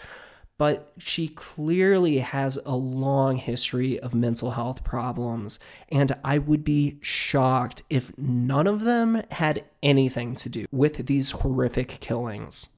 but 0.58 0.94
she 0.98 1.28
clearly 1.28 2.20
has 2.20 2.58
a 2.66 2.76
long 2.76 3.36
history 3.36 4.00
of 4.00 4.14
mental 4.14 4.52
health 4.52 4.84
problems. 4.84 5.60
And 5.90 6.16
I 6.24 6.38
would 6.38 6.64
be 6.64 7.00
shocked 7.02 7.84
if 7.90 8.18
none 8.18 8.68
of 8.68 8.82
them 8.82 9.24
had 9.32 9.66
anything 9.84 10.36
to 10.36 10.50
do 10.50 10.66
with 10.72 11.08
these 11.08 11.32
horrific 11.32 12.00
killings. 12.00 12.70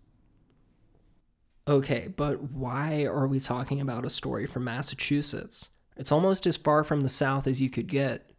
Okay, 1.68 2.10
but 2.14 2.42
why 2.52 3.04
are 3.04 3.28
we 3.28 3.40
talking 3.40 3.80
about 3.80 4.04
a 4.04 4.10
story 4.10 4.46
from 4.48 4.64
Massachusetts? 4.64 5.70
It's 5.96 6.12
almost 6.12 6.48
as 6.48 6.58
far 6.58 6.84
from 6.84 7.02
the 7.02 7.10
South 7.10 7.48
as 7.48 7.62
you 7.62 7.70
could 7.70 7.88
get. 7.88 8.33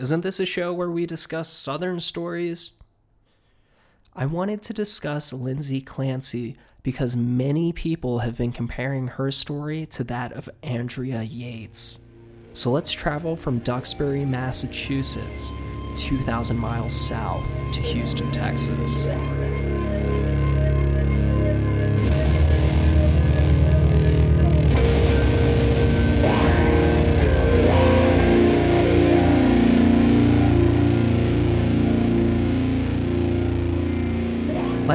Isn't 0.00 0.22
this 0.22 0.40
a 0.40 0.46
show 0.46 0.72
where 0.72 0.90
we 0.90 1.04
discuss 1.04 1.50
Southern 1.50 2.00
stories? 2.00 2.70
I 4.16 4.24
wanted 4.24 4.62
to 4.62 4.72
discuss 4.72 5.30
Lindsay 5.30 5.82
Clancy 5.82 6.56
because 6.82 7.14
many 7.14 7.74
people 7.74 8.20
have 8.20 8.38
been 8.38 8.50
comparing 8.50 9.08
her 9.08 9.30
story 9.30 9.84
to 9.90 10.04
that 10.04 10.32
of 10.32 10.48
Andrea 10.62 11.20
Yates. 11.22 11.98
So 12.54 12.70
let's 12.70 12.90
travel 12.90 13.36
from 13.36 13.58
Duxbury, 13.58 14.24
Massachusetts, 14.24 15.52
2,000 15.96 16.56
miles 16.56 16.94
south 16.94 17.46
to 17.72 17.80
Houston, 17.82 18.32
Texas. 18.32 19.04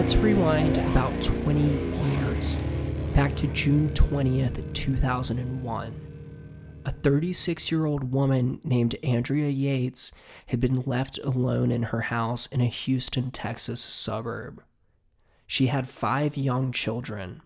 Let's 0.05 0.17
rewind 0.17 0.77
about 0.77 1.19
20 1.19 1.62
years, 1.62 2.59
back 3.15 3.35
to 3.38 3.47
June 3.47 3.89
20th, 3.95 4.71
2001. 4.71 6.01
A 6.85 6.91
36 6.91 7.71
year 7.71 7.88
old 7.88 8.12
woman 8.12 8.62
named 8.63 8.95
Andrea 9.01 9.50
Yates 9.50 10.12
had 10.45 10.59
been 10.59 10.83
left 10.85 11.17
alone 11.24 11.71
in 11.71 11.81
her 11.81 12.01
house 12.01 12.45
in 12.45 12.62
a 12.62 12.67
Houston, 12.67 13.31
Texas 13.31 13.81
suburb. 13.81 14.62
She 15.47 15.65
had 15.65 15.89
five 15.89 16.38
young 16.38 16.71
children. 16.71 17.41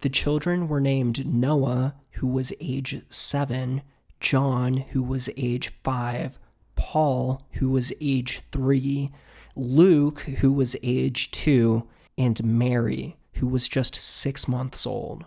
The 0.00 0.08
children 0.08 0.68
were 0.68 0.80
named 0.80 1.26
Noah, 1.26 1.96
who 2.12 2.26
was 2.26 2.54
age 2.58 3.02
seven, 3.10 3.82
John, 4.18 4.78
who 4.78 5.02
was 5.02 5.28
age 5.36 5.74
five, 5.84 6.38
Paul, 6.74 7.46
who 7.56 7.68
was 7.68 7.92
age 8.00 8.40
three, 8.50 9.10
Luke, 9.54 10.20
who 10.20 10.50
was 10.50 10.76
age 10.82 11.30
two, 11.30 11.86
and 12.16 12.42
Mary, 12.42 13.18
who 13.34 13.46
was 13.46 13.68
just 13.68 13.94
six 13.94 14.48
months 14.48 14.86
old. 14.86 15.26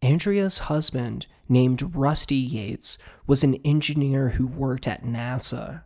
Andrea's 0.00 0.58
husband, 0.58 1.26
named 1.46 1.94
Rusty 1.94 2.36
Yates, 2.36 2.96
was 3.26 3.44
an 3.44 3.56
engineer 3.56 4.30
who 4.30 4.46
worked 4.46 4.88
at 4.88 5.04
NASA. 5.04 5.82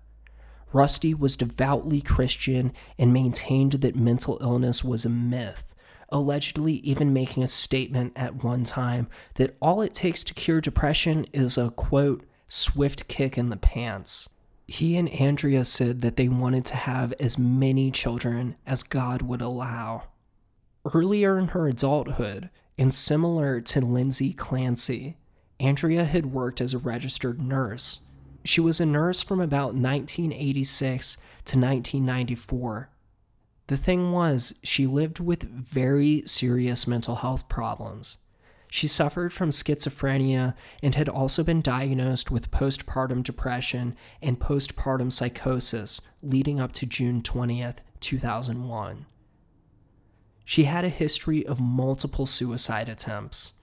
Rusty 0.73 1.12
was 1.12 1.37
devoutly 1.37 2.00
Christian 2.00 2.73
and 2.97 3.12
maintained 3.12 3.73
that 3.73 3.97
mental 3.97 4.38
illness 4.40 4.85
was 4.85 5.04
a 5.04 5.11
myth, 5.11 5.75
allegedly 6.11 6.75
even 6.75 7.12
making 7.12 7.42
a 7.42 7.49
statement 7.49 8.12
at 8.14 8.45
one 8.45 8.62
time 8.62 9.09
that 9.35 9.57
all 9.61 9.83
it 9.83 9.92
takes 9.92 10.23
to 10.23 10.35
cure 10.35 10.61
depression 10.61 11.26
is 11.33 11.59
a 11.59 11.71
quote, 11.71 12.25
swift 12.47 13.09
kick 13.09 13.37
in 13.37 13.49
the 13.50 13.57
pants 13.57 14.28
he 14.71 14.97
and 14.97 15.09
Andrea 15.09 15.65
said 15.65 16.00
that 16.03 16.15
they 16.15 16.29
wanted 16.29 16.65
to 16.67 16.77
have 16.77 17.12
as 17.19 17.37
many 17.37 17.91
children 17.91 18.55
as 18.65 18.85
God 18.85 19.21
would 19.21 19.41
allow. 19.41 20.05
Earlier 20.95 21.41
in 21.41 21.49
her 21.49 21.67
adulthood, 21.67 22.50
and 22.79 22.95
similar 22.95 23.61
to 23.62 23.81
Lindsay 23.81 24.33
Clancy, 24.33 25.17
Andrea 25.59 26.05
had 26.05 26.27
worked 26.27 26.61
as 26.61 26.73
a 26.73 26.79
registered 26.79 27.43
nurse. 27.43 27.99
She 28.45 28.61
was 28.61 28.81
a 28.81 28.87
nurse 28.87 29.23
from 29.23 29.41
about 29.41 29.75
1986 29.75 31.15
to 31.17 31.59
1994. 31.59 32.91
The 33.67 33.77
thing 33.77 34.12
was, 34.12 34.55
she 34.62 34.87
lived 34.87 35.19
with 35.19 35.43
very 35.43 36.23
serious 36.27 36.87
mental 36.87 37.17
health 37.17 37.49
problems. 37.49 38.19
She 38.71 38.87
suffered 38.87 39.33
from 39.33 39.50
schizophrenia 39.50 40.55
and 40.81 40.95
had 40.95 41.09
also 41.09 41.43
been 41.43 41.61
diagnosed 41.61 42.31
with 42.31 42.53
postpartum 42.53 43.25
depression 43.25 43.97
and 44.23 44.39
postpartum 44.39 45.12
psychosis 45.12 46.00
leading 46.23 46.61
up 46.61 46.73
to 46.75 46.87
June 46.87 47.21
20th, 47.21 47.79
2001. 47.99 49.07
She 50.45 50.65
had 50.65 50.85
a 50.85 50.89
history 50.89 51.45
of 51.45 51.61
multiple 51.61 52.27
suicide 52.27 52.89
attempts. 52.89 53.55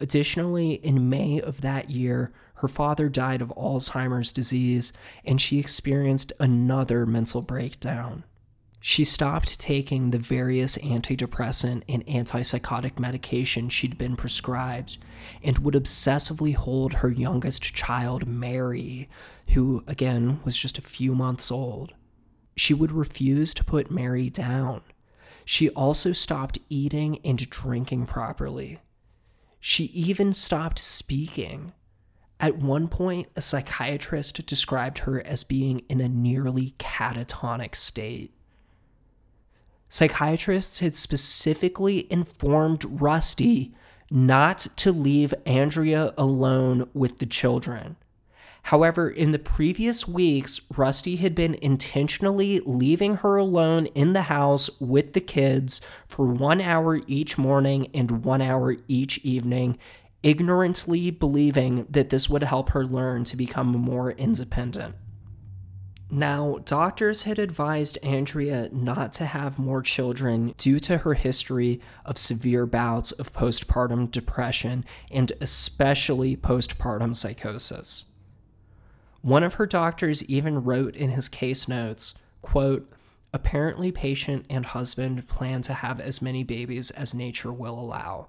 Additionally, 0.00 0.72
in 0.72 1.08
May 1.08 1.40
of 1.40 1.60
that 1.60 1.90
year, 1.90 2.32
her 2.56 2.68
father 2.68 3.10
died 3.10 3.42
of 3.42 3.52
Alzheimer's 3.56 4.32
disease 4.32 4.92
and 5.24 5.40
she 5.40 5.58
experienced 5.58 6.32
another 6.40 7.04
mental 7.04 7.42
breakdown. 7.42 8.24
She 8.88 9.02
stopped 9.02 9.58
taking 9.58 10.10
the 10.10 10.18
various 10.18 10.78
antidepressant 10.78 11.82
and 11.88 12.06
antipsychotic 12.06 13.00
medication 13.00 13.68
she'd 13.68 13.98
been 13.98 14.14
prescribed 14.14 14.98
and 15.42 15.58
would 15.58 15.74
obsessively 15.74 16.54
hold 16.54 16.94
her 16.94 17.10
youngest 17.10 17.74
child, 17.74 18.28
Mary, 18.28 19.08
who, 19.48 19.82
again, 19.88 20.38
was 20.44 20.56
just 20.56 20.78
a 20.78 20.82
few 20.82 21.16
months 21.16 21.50
old. 21.50 21.94
She 22.56 22.74
would 22.74 22.92
refuse 22.92 23.54
to 23.54 23.64
put 23.64 23.90
Mary 23.90 24.30
down. 24.30 24.82
She 25.44 25.68
also 25.70 26.12
stopped 26.12 26.60
eating 26.68 27.18
and 27.24 27.50
drinking 27.50 28.06
properly. 28.06 28.78
She 29.58 29.86
even 29.86 30.32
stopped 30.32 30.78
speaking. 30.78 31.72
At 32.38 32.58
one 32.58 32.86
point, 32.86 33.26
a 33.34 33.40
psychiatrist 33.40 34.46
described 34.46 34.98
her 34.98 35.26
as 35.26 35.42
being 35.42 35.80
in 35.88 36.00
a 36.00 36.08
nearly 36.08 36.76
catatonic 36.78 37.74
state. 37.74 38.32
Psychiatrists 39.88 40.80
had 40.80 40.94
specifically 40.94 42.06
informed 42.10 42.84
Rusty 43.00 43.74
not 44.10 44.66
to 44.76 44.92
leave 44.92 45.34
Andrea 45.44 46.12
alone 46.16 46.88
with 46.94 47.18
the 47.18 47.26
children. 47.26 47.96
However, 48.62 49.08
in 49.08 49.30
the 49.30 49.38
previous 49.38 50.08
weeks, 50.08 50.60
Rusty 50.76 51.16
had 51.16 51.36
been 51.36 51.54
intentionally 51.62 52.60
leaving 52.66 53.16
her 53.18 53.36
alone 53.36 53.86
in 53.86 54.12
the 54.12 54.22
house 54.22 54.68
with 54.80 55.12
the 55.12 55.20
kids 55.20 55.80
for 56.08 56.26
one 56.26 56.60
hour 56.60 57.00
each 57.06 57.38
morning 57.38 57.88
and 57.94 58.24
one 58.24 58.42
hour 58.42 58.76
each 58.88 59.18
evening, 59.18 59.78
ignorantly 60.24 61.12
believing 61.12 61.86
that 61.88 62.10
this 62.10 62.28
would 62.28 62.42
help 62.42 62.70
her 62.70 62.84
learn 62.84 63.22
to 63.24 63.36
become 63.36 63.68
more 63.68 64.10
independent. 64.10 64.96
Now, 66.08 66.58
doctors 66.64 67.24
had 67.24 67.40
advised 67.40 67.98
Andrea 68.02 68.68
not 68.70 69.12
to 69.14 69.26
have 69.26 69.58
more 69.58 69.82
children 69.82 70.54
due 70.56 70.78
to 70.80 70.98
her 70.98 71.14
history 71.14 71.80
of 72.04 72.16
severe 72.16 72.64
bouts 72.64 73.10
of 73.12 73.32
postpartum 73.32 74.12
depression 74.12 74.84
and 75.10 75.32
especially 75.40 76.36
postpartum 76.36 77.16
psychosis. 77.16 78.06
One 79.20 79.42
of 79.42 79.54
her 79.54 79.66
doctors 79.66 80.22
even 80.24 80.62
wrote 80.62 80.94
in 80.94 81.10
his 81.10 81.28
case 81.28 81.66
notes, 81.66 82.14
quote, 82.40 82.88
Apparently, 83.32 83.90
patient 83.90 84.46
and 84.48 84.64
husband 84.64 85.26
plan 85.26 85.60
to 85.62 85.74
have 85.74 86.00
as 86.00 86.22
many 86.22 86.44
babies 86.44 86.92
as 86.92 87.12
nature 87.12 87.52
will 87.52 87.78
allow. 87.78 88.28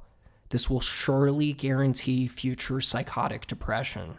This 0.49 0.69
will 0.69 0.79
surely 0.79 1.53
guarantee 1.53 2.27
future 2.27 2.81
psychotic 2.81 3.45
depression. 3.45 4.17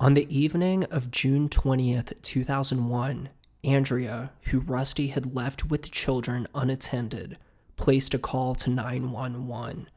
On 0.00 0.14
the 0.14 0.34
evening 0.34 0.84
of 0.84 1.10
June 1.10 1.50
20th, 1.50 2.14
2001, 2.22 3.28
Andrea, 3.62 4.32
who 4.44 4.60
Rusty 4.60 5.08
had 5.08 5.34
left 5.34 5.66
with 5.66 5.82
the 5.82 5.90
children 5.90 6.48
unattended, 6.54 7.36
placed 7.76 8.14
a 8.14 8.18
call 8.18 8.54
to 8.54 8.70
911. 8.70 9.90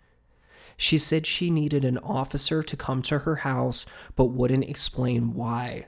She 0.76 0.98
said 0.98 1.26
she 1.26 1.50
needed 1.50 1.86
an 1.86 2.00
officer 2.00 2.62
to 2.64 2.76
come 2.76 3.02
to 3.04 3.20
her 3.20 3.38
house 3.38 3.86
but 4.18 4.26
wouldn't 4.26 4.66
explain 4.66 5.36
why. 5.36 5.88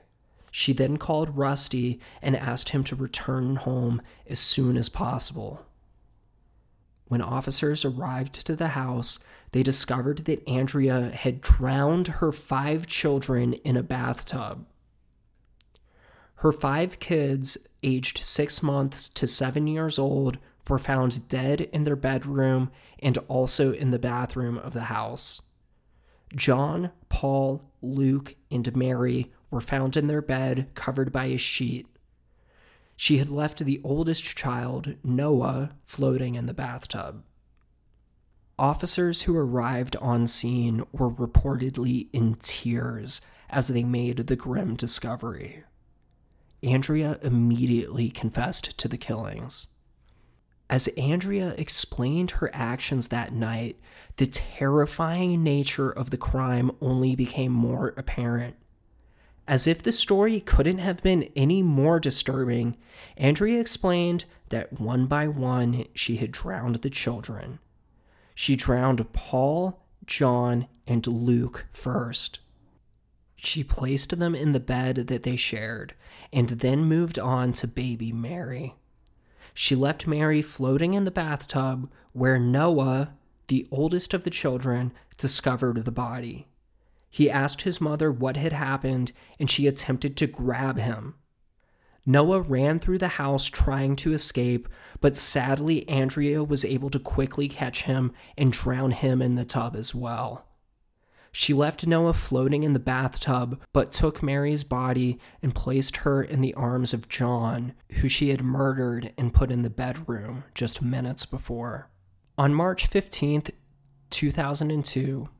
She 0.50 0.72
then 0.72 0.96
called 0.96 1.36
Rusty 1.36 2.00
and 2.22 2.34
asked 2.34 2.70
him 2.70 2.84
to 2.84 2.96
return 2.96 3.56
home 3.56 4.00
as 4.26 4.38
soon 4.38 4.78
as 4.78 4.88
possible. 4.88 5.65
When 7.08 7.22
officers 7.22 7.84
arrived 7.84 8.46
to 8.46 8.56
the 8.56 8.68
house, 8.68 9.18
they 9.52 9.62
discovered 9.62 10.24
that 10.24 10.46
Andrea 10.48 11.10
had 11.10 11.40
drowned 11.40 12.08
her 12.08 12.32
five 12.32 12.86
children 12.86 13.54
in 13.54 13.76
a 13.76 13.82
bathtub. 13.82 14.66
Her 16.36 16.52
five 16.52 16.98
kids, 16.98 17.56
aged 17.82 18.18
six 18.18 18.62
months 18.62 19.08
to 19.10 19.26
seven 19.26 19.66
years 19.66 19.98
old, 19.98 20.38
were 20.68 20.78
found 20.78 21.28
dead 21.28 21.60
in 21.60 21.84
their 21.84 21.96
bedroom 21.96 22.70
and 22.98 23.16
also 23.28 23.72
in 23.72 23.92
the 23.92 23.98
bathroom 23.98 24.58
of 24.58 24.72
the 24.72 24.84
house. 24.84 25.40
John, 26.34 26.90
Paul, 27.08 27.70
Luke, 27.80 28.34
and 28.50 28.74
Mary 28.74 29.32
were 29.50 29.60
found 29.60 29.96
in 29.96 30.08
their 30.08 30.22
bed 30.22 30.68
covered 30.74 31.12
by 31.12 31.26
a 31.26 31.36
sheet. 31.36 31.86
She 32.96 33.18
had 33.18 33.28
left 33.28 33.58
the 33.58 33.80
oldest 33.84 34.24
child, 34.24 34.94
Noah, 35.04 35.72
floating 35.84 36.34
in 36.34 36.46
the 36.46 36.54
bathtub. 36.54 37.22
Officers 38.58 39.22
who 39.22 39.36
arrived 39.36 39.96
on 39.96 40.26
scene 40.26 40.82
were 40.92 41.10
reportedly 41.10 42.08
in 42.12 42.36
tears 42.36 43.20
as 43.50 43.68
they 43.68 43.84
made 43.84 44.26
the 44.26 44.36
grim 44.36 44.74
discovery. 44.74 45.62
Andrea 46.62 47.18
immediately 47.22 48.08
confessed 48.08 48.78
to 48.78 48.88
the 48.88 48.96
killings. 48.96 49.66
As 50.68 50.88
Andrea 50.96 51.54
explained 51.58 52.32
her 52.32 52.50
actions 52.52 53.08
that 53.08 53.32
night, 53.32 53.78
the 54.16 54.26
terrifying 54.26 55.44
nature 55.44 55.90
of 55.90 56.10
the 56.10 56.16
crime 56.16 56.72
only 56.80 57.14
became 57.14 57.52
more 57.52 57.94
apparent. 57.96 58.56
As 59.48 59.66
if 59.66 59.82
the 59.82 59.92
story 59.92 60.40
couldn't 60.40 60.78
have 60.78 61.02
been 61.02 61.30
any 61.36 61.62
more 61.62 62.00
disturbing, 62.00 62.76
Andrea 63.16 63.60
explained 63.60 64.24
that 64.48 64.80
one 64.80 65.06
by 65.06 65.28
one 65.28 65.84
she 65.94 66.16
had 66.16 66.32
drowned 66.32 66.76
the 66.76 66.90
children 66.90 67.60
she 68.36 68.54
drowned 68.54 69.12
Paul, 69.14 69.82
John, 70.06 70.68
and 70.86 71.04
Luke 71.06 71.64
first. 71.72 72.38
She 73.34 73.64
placed 73.64 74.18
them 74.18 74.34
in 74.34 74.52
the 74.52 74.60
bed 74.60 75.08
that 75.08 75.22
they 75.22 75.36
shared 75.36 75.94
and 76.32 76.50
then 76.50 76.84
moved 76.84 77.18
on 77.18 77.54
to 77.54 77.66
baby 77.66 78.12
Mary. 78.12 78.74
She 79.54 79.74
left 79.74 80.06
Mary 80.06 80.42
floating 80.42 80.92
in 80.92 81.04
the 81.04 81.10
bathtub 81.10 81.90
where 82.12 82.38
Noah, 82.38 83.14
the 83.48 83.66
oldest 83.70 84.12
of 84.12 84.24
the 84.24 84.30
children, 84.30 84.92
discovered 85.16 85.86
the 85.86 85.90
body. 85.90 86.46
He 87.16 87.30
asked 87.30 87.62
his 87.62 87.80
mother 87.80 88.12
what 88.12 88.36
had 88.36 88.52
happened 88.52 89.12
and 89.38 89.50
she 89.50 89.66
attempted 89.66 90.18
to 90.18 90.26
grab 90.26 90.76
him. 90.76 91.14
Noah 92.04 92.42
ran 92.42 92.78
through 92.78 92.98
the 92.98 93.08
house 93.16 93.46
trying 93.46 93.96
to 93.96 94.12
escape, 94.12 94.68
but 95.00 95.16
sadly, 95.16 95.88
Andrea 95.88 96.44
was 96.44 96.62
able 96.62 96.90
to 96.90 96.98
quickly 96.98 97.48
catch 97.48 97.84
him 97.84 98.12
and 98.36 98.52
drown 98.52 98.90
him 98.90 99.22
in 99.22 99.34
the 99.34 99.46
tub 99.46 99.76
as 99.76 99.94
well. 99.94 100.44
She 101.32 101.54
left 101.54 101.86
Noah 101.86 102.12
floating 102.12 102.64
in 102.64 102.74
the 102.74 102.78
bathtub, 102.78 103.62
but 103.72 103.92
took 103.92 104.22
Mary's 104.22 104.62
body 104.62 105.18
and 105.40 105.54
placed 105.54 105.96
her 105.96 106.22
in 106.22 106.42
the 106.42 106.52
arms 106.52 106.92
of 106.92 107.08
John, 107.08 107.72
who 107.92 108.10
she 108.10 108.28
had 108.28 108.44
murdered 108.44 109.14
and 109.16 109.32
put 109.32 109.50
in 109.50 109.62
the 109.62 109.70
bedroom 109.70 110.44
just 110.54 110.82
minutes 110.82 111.24
before. 111.24 111.88
On 112.36 112.52
March 112.52 112.90
15th, 112.90 113.52
2002, 114.10 115.30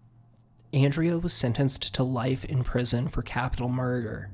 Andrea 0.72 1.18
was 1.18 1.32
sentenced 1.32 1.94
to 1.94 2.02
life 2.02 2.44
in 2.44 2.64
prison 2.64 3.08
for 3.08 3.22
capital 3.22 3.68
murder. 3.68 4.30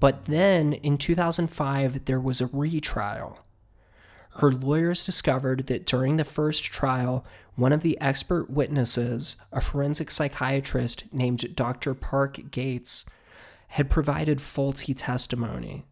But 0.00 0.24
then 0.24 0.72
in 0.72 0.98
2005, 0.98 2.04
there 2.06 2.20
was 2.20 2.40
a 2.40 2.46
retrial. 2.46 3.38
Her 4.40 4.50
lawyers 4.50 5.06
discovered 5.06 5.66
that 5.68 5.86
during 5.86 6.16
the 6.16 6.24
first 6.24 6.64
trial, 6.64 7.24
one 7.54 7.72
of 7.72 7.82
the 7.82 8.00
expert 8.00 8.50
witnesses, 8.50 9.36
a 9.52 9.60
forensic 9.60 10.10
psychiatrist 10.10 11.04
named 11.12 11.54
Dr. 11.54 11.94
Park 11.94 12.50
Gates, 12.50 13.04
had 13.68 13.90
provided 13.90 14.40
faulty 14.40 14.94
testimony. 14.94 15.86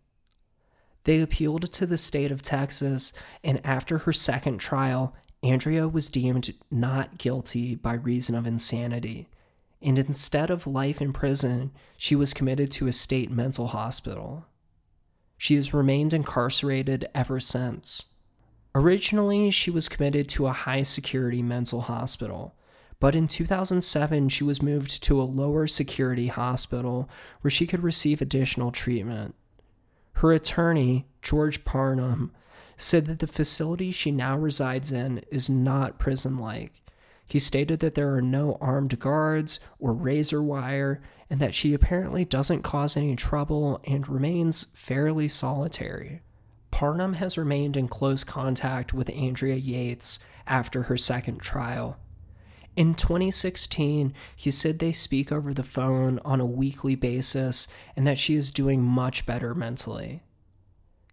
They 1.05 1.21
appealed 1.21 1.71
to 1.73 1.87
the 1.87 1.99
state 1.99 2.33
of 2.33 2.43
Texas, 2.43 3.13
and 3.45 3.65
after 3.65 3.99
her 3.99 4.13
second 4.13 4.59
trial, 4.59 5.15
Andrea 5.43 5.87
was 5.89 6.07
deemed 6.07 6.53
not 6.71 7.19
guilty 7.19 7.75
by 7.75 7.95
reason 7.95 8.35
of 8.35 8.47
insanity 8.47 9.29
and 9.83 9.99
instead 9.99 10.51
of 10.51 10.67
life 10.67 11.01
in 11.01 11.13
prison, 11.13 11.73
she 11.97 12.15
was 12.15 12.35
committed 12.35 12.71
to 12.73 12.87
a 12.87 12.93
state 12.93 13.31
mental 13.31 13.69
hospital. 13.69 14.47
She 15.39 15.55
has 15.57 15.73
remained 15.73 16.13
incarcerated 16.13 17.09
ever 17.15 17.41
since. 17.41 18.07
Originally, 18.75 19.51
she 19.51 19.71
was 19.71 19.89
committed 19.89 20.29
to 20.29 20.47
a 20.47 20.53
high 20.53 20.83
security 20.83 21.43
mental 21.43 21.81
hospital, 21.81 22.55
But 23.01 23.15
in 23.15 23.29
2007, 23.29 24.29
she 24.29 24.45
was 24.45 24.63
moved 24.63 25.03
to 25.05 25.21
a 25.21 25.25
lower 25.25 25.67
security 25.67 26.27
hospital 26.27 27.09
where 27.41 27.51
she 27.51 27.67
could 27.67 27.83
receive 27.83 28.21
additional 28.21 28.71
treatment. 28.71 29.35
Her 30.15 30.33
attorney, 30.33 31.09
George 31.23 31.65
Parnham, 31.65 32.33
said 32.77 33.07
that 33.07 33.21
the 33.21 33.27
facility 33.27 33.91
she 33.91 34.11
now 34.11 34.37
resides 34.37 34.93
in 34.93 35.25
is 35.31 35.49
not 35.49 35.99
prison 35.99 36.37
like. 36.39 36.83
He 37.31 37.39
stated 37.39 37.79
that 37.79 37.95
there 37.95 38.13
are 38.13 38.21
no 38.21 38.59
armed 38.61 38.99
guards 38.99 39.61
or 39.79 39.93
razor 39.93 40.43
wire, 40.43 41.01
and 41.31 41.39
that 41.39 41.55
she 41.55 41.73
apparently 41.75 42.25
doesn't 42.25 42.65
cause 42.65 42.97
any 42.97 43.15
trouble 43.15 43.81
and 43.85 44.09
remains 44.09 44.67
fairly 44.75 45.29
solitary. 45.29 46.23
Parnham 46.73 47.15
has 47.15 47.39
remained 47.39 47.77
in 47.77 47.87
close 47.87 48.25
contact 48.25 48.93
with 48.93 49.09
Andrea 49.11 49.55
Yates 49.55 50.19
after 50.49 50.83
her 50.83 50.97
second 50.97 51.39
trial. 51.39 52.01
In 52.75 52.97
2016, 52.97 54.13
he 54.35 54.51
said 54.51 54.81
they 54.81 54.91
speak 54.91 55.31
over 55.31 55.55
the 55.55 55.63
phone 55.63 56.19
on 56.25 56.41
a 56.41 56.45
weekly 56.45 56.97
basis 56.97 57.69
and 57.95 58.09
that 58.09 58.19
she 58.19 58.35
is 58.35 58.51
doing 58.51 58.83
much 58.83 59.25
better 59.25 59.55
mentally. 59.55 60.25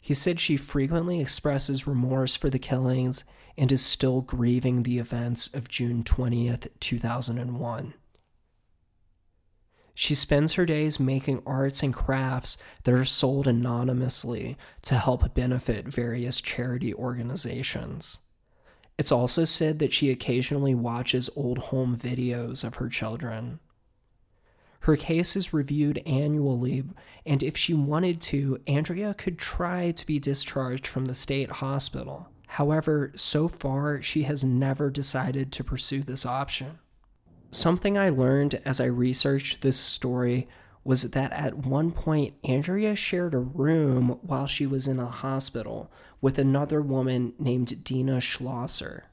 He 0.01 0.15
said 0.15 0.39
she 0.39 0.57
frequently 0.57 1.21
expresses 1.21 1.85
remorse 1.85 2.35
for 2.35 2.49
the 2.49 2.57
killings 2.57 3.23
and 3.57 3.71
is 3.71 3.83
still 3.83 4.21
grieving 4.21 4.83
the 4.83 4.99
events 4.99 5.47
of 5.53 5.67
June 5.67 6.03
20th, 6.03 6.67
2001. 6.79 7.93
She 9.95 10.13
spends 10.13 10.53
her 10.53 10.65
days 10.65 10.99
making 10.99 11.41
arts 11.43 11.81
and 11.81 11.91
crafts 11.91 12.57
that 12.83 12.93
are 12.93 13.03
sold 13.03 13.47
anonymously 13.47 14.55
to 14.83 14.95
help 14.95 15.33
benefit 15.33 15.87
various 15.87 16.39
charity 16.39 16.93
organizations. 16.93 18.19
It's 18.99 19.11
also 19.11 19.43
said 19.43 19.79
that 19.79 19.93
she 19.93 20.11
occasionally 20.11 20.75
watches 20.75 21.31
old 21.35 21.57
home 21.57 21.97
videos 21.97 22.63
of 22.63 22.75
her 22.75 22.89
children. 22.89 23.59
Her 24.81 24.95
case 24.95 25.35
is 25.35 25.51
reviewed 25.51 26.01
annually, 26.05 26.83
and 27.25 27.41
if 27.41 27.57
she 27.57 27.73
wanted 27.73 28.21
to, 28.21 28.61
Andrea 28.67 29.15
could 29.15 29.39
try 29.39 29.91
to 29.91 30.05
be 30.05 30.19
discharged 30.19 30.85
from 30.85 31.05
the 31.05 31.15
state 31.15 31.49
hospital. 31.49 32.29
However, 32.47 33.11
so 33.15 33.47
far, 33.47 34.01
she 34.01 34.23
has 34.23 34.43
never 34.43 34.89
decided 34.89 35.51
to 35.51 35.63
pursue 35.63 36.01
this 36.01 36.25
option. 36.25 36.79
Something 37.51 37.97
I 37.97 38.09
learned 38.09 38.55
as 38.65 38.81
I 38.81 38.85
researched 38.85 39.61
this 39.61 39.77
story 39.77 40.47
was 40.83 41.03
that 41.03 41.33
at 41.33 41.65
one 41.65 41.91
point, 41.91 42.33
Andrea 42.45 42.95
shared 42.95 43.33
a 43.33 43.39
room 43.39 44.19
while 44.21 44.47
she 44.47 44.65
was 44.65 44.87
in 44.87 44.99
a 44.99 45.05
hospital 45.05 45.91
with 46.21 46.39
another 46.39 46.81
woman 46.81 47.33
named 47.37 47.83
Dina 47.83 48.21
Schlosser. 48.21 49.05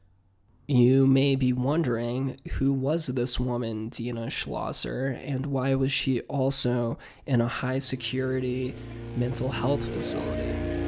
You 0.67 1.07
may 1.07 1.37
be 1.37 1.53
wondering 1.53 2.39
who 2.53 2.73
was 2.73 3.09
this 3.09 3.39
woman, 3.39 3.89
Dina 3.89 4.31
Schlosser, 4.31 5.09
and 5.09 5.47
why 5.47 5.75
was 5.75 5.93
she 5.93 6.21
also 6.23 6.97
in 7.27 7.41
a 7.41 7.49
high 7.49 7.81
security 7.81 8.75
mental 9.17 9.51
health 9.51 9.85
facility? 9.85 10.84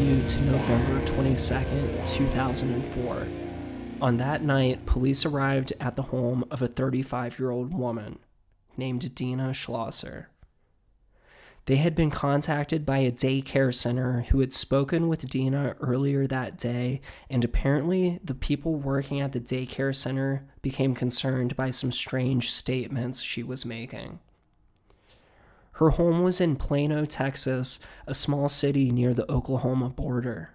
To 0.00 0.40
November 0.40 0.98
22nd, 1.04 2.06
2004. 2.06 3.28
On 4.00 4.16
that 4.16 4.42
night, 4.42 4.86
police 4.86 5.26
arrived 5.26 5.74
at 5.78 5.94
the 5.94 6.04
home 6.04 6.42
of 6.50 6.62
a 6.62 6.68
35 6.68 7.38
year 7.38 7.50
old 7.50 7.74
woman 7.74 8.18
named 8.78 9.14
Dina 9.14 9.52
Schlosser. 9.52 10.30
They 11.66 11.76
had 11.76 11.94
been 11.94 12.10
contacted 12.10 12.86
by 12.86 12.98
a 12.98 13.12
daycare 13.12 13.74
center 13.74 14.22
who 14.30 14.40
had 14.40 14.54
spoken 14.54 15.08
with 15.08 15.28
Dina 15.28 15.76
earlier 15.80 16.26
that 16.26 16.56
day, 16.56 17.02
and 17.28 17.44
apparently 17.44 18.20
the 18.24 18.34
people 18.34 18.76
working 18.76 19.20
at 19.20 19.32
the 19.32 19.40
daycare 19.40 19.94
center 19.94 20.46
became 20.62 20.94
concerned 20.94 21.56
by 21.56 21.68
some 21.68 21.92
strange 21.92 22.50
statements 22.50 23.20
she 23.20 23.42
was 23.42 23.66
making. 23.66 24.18
Her 25.80 25.88
home 25.88 26.22
was 26.22 26.42
in 26.42 26.56
Plano, 26.56 27.06
Texas, 27.06 27.80
a 28.06 28.12
small 28.12 28.50
city 28.50 28.90
near 28.90 29.14
the 29.14 29.28
Oklahoma 29.32 29.88
border. 29.88 30.50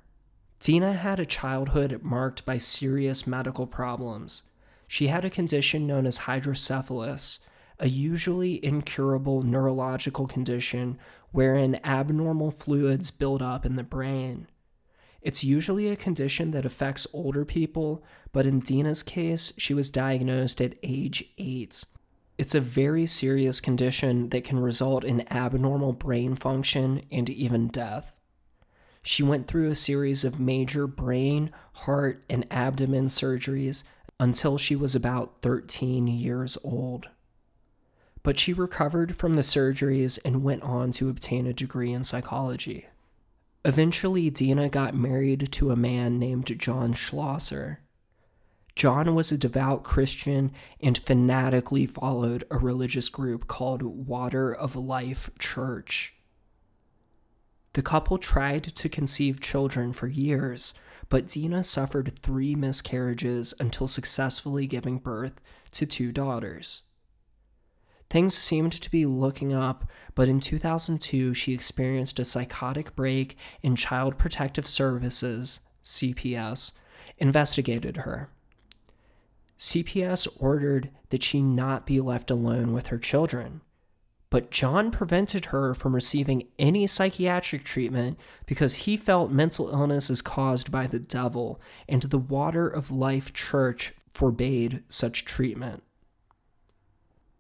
Dina 0.60 0.94
had 0.94 1.20
a 1.20 1.26
childhood 1.26 2.04
marked 2.04 2.46
by 2.46 2.60
serious 2.60 3.26
medical 3.26 3.66
problems. 3.66 4.44
She 4.88 5.08
had 5.08 5.26
a 5.26 5.32
condition 5.32 5.88
known 5.88 6.06
as 6.06 6.20
hydrocephalus, 6.20 7.40
a 7.80 7.88
usually 7.88 8.64
incurable 8.64 9.42
neurological 9.42 10.28
condition 10.28 11.00
wherein 11.32 11.80
abnormal 11.84 12.52
fluids 12.52 13.10
build 13.10 13.42
up 13.42 13.66
in 13.66 13.78
the 13.78 13.84
brain. 13.84 14.46
It's 15.24 15.44
usually 15.44 15.90
a 15.90 15.96
condition 15.96 16.52
that 16.52 16.68
affects 16.68 17.08
older 17.14 17.46
people, 17.46 18.04
but 18.32 18.46
in 18.46 18.60
Dina's 18.60 19.02
case, 19.02 19.54
she 19.58 19.74
was 19.74 19.90
diagnosed 19.90 20.62
at 20.62 20.76
age 20.84 21.26
8. 21.40 21.84
It's 22.38 22.56
a 22.56 22.60
very 22.60 23.06
serious 23.06 23.62
condition 23.62 24.30
that 24.30 24.44
can 24.44 24.60
result 24.60 25.04
in 25.06 25.32
abnormal 25.32 25.94
brain 25.94 26.36
function 26.36 27.02
and 27.12 27.30
even 27.30 27.68
death. 27.68 28.12
She 29.02 29.24
went 29.24 29.48
through 29.48 29.70
a 29.70 29.76
series 29.76 30.24
of 30.24 30.40
major 30.40 30.88
brain, 30.88 31.52
heart, 31.74 32.24
and 32.30 32.46
abdomen 32.52 33.06
surgeries 33.06 33.84
until 34.20 34.58
she 34.58 34.76
was 34.76 34.96
about 34.96 35.42
13 35.42 36.08
years 36.08 36.58
old. 36.64 37.08
But 38.24 38.40
she 38.40 38.52
recovered 38.52 39.16
from 39.16 39.36
the 39.36 39.44
surgeries 39.44 40.18
and 40.26 40.44
went 40.44 40.64
on 40.64 40.92
to 40.94 41.10
obtain 41.10 41.46
a 41.46 41.54
degree 41.54 41.94
in 41.94 42.04
psychology. 42.04 42.88
Eventually, 43.64 44.30
Dina 44.30 44.70
got 44.70 44.96
married 44.96 45.52
to 45.54 45.72
a 45.72 45.76
man 45.76 46.20
named 46.20 46.60
John 46.60 46.94
Schlosser. 46.94 47.80
John 48.76 49.16
was 49.16 49.32
a 49.32 49.38
devout 49.38 49.84
Christian 49.84 50.52
and 50.82 50.98
fanatically 50.98 51.86
followed 51.86 52.44
a 52.52 52.58
religious 52.58 53.08
group 53.08 53.48
called 53.48 53.82
Water 53.82 54.54
of 54.54 54.76
Life 54.76 55.30
Church. 55.40 56.14
The 57.72 57.82
couple 57.82 58.18
tried 58.18 58.64
to 58.64 58.90
conceive 58.90 59.40
children 59.40 59.94
for 59.94 60.08
years, 60.08 60.74
but 61.08 61.28
Dina 61.28 61.64
suffered 61.64 62.20
three 62.20 62.54
miscarriages 62.54 63.54
until 63.62 63.88
successfully 63.88 64.68
giving 64.68 64.98
birth 64.98 65.40
to 65.72 65.86
two 65.86 66.12
daughters. 66.12 66.82
Things 68.10 68.34
seemed 68.34 68.74
to 68.74 68.92
be 68.92 69.06
looking 69.06 69.54
up, 69.54 69.90
but 70.16 70.28
in 70.28 70.40
2002 70.42 71.34
she 71.34 71.54
experienced 71.54 72.20
a 72.20 72.26
psychotic 72.26 72.96
break 72.96 73.38
and 73.64 73.78
Child 73.78 74.18
Protective 74.18 74.68
Services, 74.68 75.62
CPS, 75.84 76.74
investigated 77.18 77.98
her. 77.98 78.30
CPS 79.58 80.28
ordered 80.40 80.90
that 81.10 81.24
she 81.24 81.42
not 81.42 81.86
be 81.86 82.00
left 82.02 82.30
alone 82.30 82.74
with 82.74 82.88
her 82.88 82.98
children. 82.98 83.62
But 84.30 84.52
John 84.52 84.92
prevented 84.92 85.46
her 85.46 85.74
from 85.74 85.96
receiving 85.96 86.48
any 86.60 86.88
psychiatric 86.88 87.64
treatment 87.64 88.18
because 88.46 88.74
he 88.76 88.98
felt 88.98 89.32
mental 89.32 89.70
illness 89.70 90.10
is 90.10 90.22
caused 90.22 90.72
by 90.72 90.88
the 90.88 91.00
devil, 91.00 91.62
and 91.88 92.02
the 92.02 92.18
Water 92.18 92.68
of 92.68 92.92
Life 92.92 93.32
Church 93.34 93.94
forbade 94.12 94.84
such 94.90 95.26
treatment. 95.26 95.84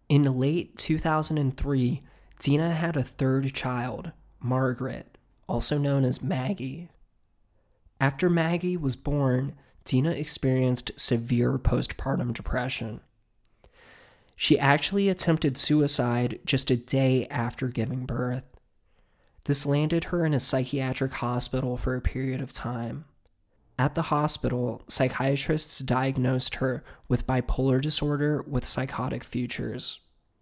In 0.07 0.23
late 0.39 0.77
2003, 0.77 2.03
Dina 2.39 2.73
had 2.73 2.95
a 2.95 3.03
third 3.03 3.53
child, 3.53 4.11
Margaret, 4.39 5.17
also 5.47 5.77
known 5.77 6.05
as 6.05 6.21
Maggie. 6.21 6.89
After 7.99 8.29
Maggie 8.29 8.77
was 8.77 8.95
born, 8.95 9.55
Dina 9.85 10.11
experienced 10.11 10.91
severe 10.97 11.57
postpartum 11.57 12.33
depression. 12.33 13.01
She 14.35 14.59
actually 14.59 15.07
attempted 15.07 15.57
suicide 15.57 16.39
just 16.43 16.69
a 16.69 16.75
day 16.75 17.27
after 17.27 17.67
giving 17.67 18.05
birth. 18.05 18.43
This 19.45 19.65
landed 19.65 20.05
her 20.05 20.25
in 20.25 20.33
a 20.33 20.39
psychiatric 20.39 21.13
hospital 21.13 21.77
for 21.77 21.95
a 21.95 22.01
period 22.01 22.41
of 22.41 22.51
time. 22.51 23.05
At 23.77 23.93
the 23.93 24.03
hospital, 24.03 24.81
psychiatrists 24.87 25.79
diagnosed 25.79 26.55
her 26.55 26.83
with 27.07 27.27
bipolar 27.27 27.81
disorder 27.81 28.43
with 28.47 28.65
psychotic 28.65 29.23
features. 29.23 29.99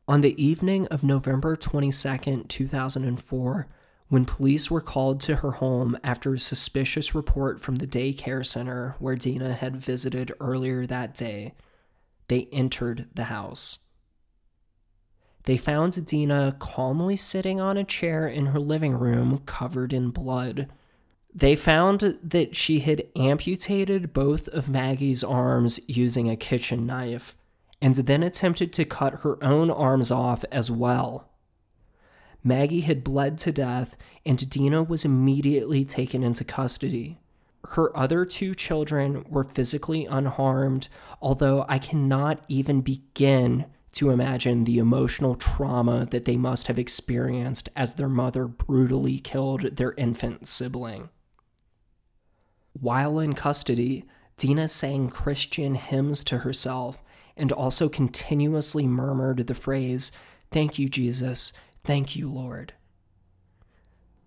On 0.07 0.21
the 0.21 0.41
evening 0.43 0.87
of 0.87 1.03
November 1.03 1.55
22, 1.55 2.45
2004, 2.47 3.67
when 4.13 4.25
police 4.25 4.69
were 4.69 4.79
called 4.79 5.19
to 5.19 5.37
her 5.37 5.53
home 5.53 5.97
after 6.03 6.35
a 6.35 6.39
suspicious 6.39 7.15
report 7.15 7.59
from 7.59 7.77
the 7.77 7.87
daycare 7.87 8.45
center 8.45 8.95
where 8.99 9.15
Dina 9.15 9.55
had 9.55 9.75
visited 9.75 10.31
earlier 10.39 10.85
that 10.85 11.15
day, 11.15 11.55
they 12.27 12.47
entered 12.51 13.07
the 13.15 13.23
house. 13.23 13.79
They 15.45 15.57
found 15.57 16.05
Dina 16.05 16.55
calmly 16.59 17.17
sitting 17.17 17.59
on 17.59 17.75
a 17.75 17.83
chair 17.83 18.27
in 18.27 18.45
her 18.45 18.59
living 18.59 18.93
room 18.93 19.41
covered 19.47 19.91
in 19.91 20.11
blood. 20.11 20.69
They 21.33 21.55
found 21.55 22.19
that 22.21 22.55
she 22.55 22.81
had 22.81 23.07
amputated 23.15 24.13
both 24.13 24.47
of 24.49 24.69
Maggie's 24.69 25.23
arms 25.23 25.79
using 25.87 26.29
a 26.29 26.37
kitchen 26.37 26.85
knife, 26.85 27.35
and 27.81 27.95
then 27.95 28.21
attempted 28.21 28.73
to 28.73 28.85
cut 28.85 29.21
her 29.21 29.43
own 29.43 29.71
arms 29.71 30.11
off 30.11 30.45
as 30.51 30.69
well. 30.69 31.32
Maggie 32.43 32.81
had 32.81 33.03
bled 33.03 33.37
to 33.39 33.51
death, 33.51 33.95
and 34.25 34.49
Dina 34.49 34.83
was 34.83 35.05
immediately 35.05 35.85
taken 35.85 36.23
into 36.23 36.43
custody. 36.43 37.19
Her 37.69 37.95
other 37.95 38.25
two 38.25 38.53
children 38.53 39.25
were 39.29 39.45
physically 39.45 40.05
unharmed, 40.05 40.89
although 41.21 41.65
I 41.69 41.79
cannot 41.79 42.43
even 42.49 42.81
begin 42.81 43.65
to 43.93 44.09
imagine 44.09 44.63
the 44.63 44.79
emotional 44.79 45.35
trauma 45.35 46.05
that 46.07 46.25
they 46.25 46.35
must 46.35 46.67
have 46.67 46.79
experienced 46.79 47.69
as 47.75 47.93
their 47.93 48.09
mother 48.09 48.47
brutally 48.47 49.19
killed 49.19 49.77
their 49.77 49.93
infant 49.93 50.47
sibling. 50.47 51.09
While 52.73 53.19
in 53.19 53.33
custody, 53.33 54.05
Dina 54.35 54.67
sang 54.67 55.09
Christian 55.09 55.75
hymns 55.75 56.23
to 56.25 56.39
herself 56.39 57.01
and 57.37 57.51
also 57.51 57.87
continuously 57.87 58.87
murmured 58.87 59.45
the 59.47 59.53
phrase, 59.53 60.11
Thank 60.51 60.77
you, 60.77 60.89
Jesus. 60.89 61.53
Thank 61.83 62.15
you, 62.15 62.31
Lord. 62.31 62.73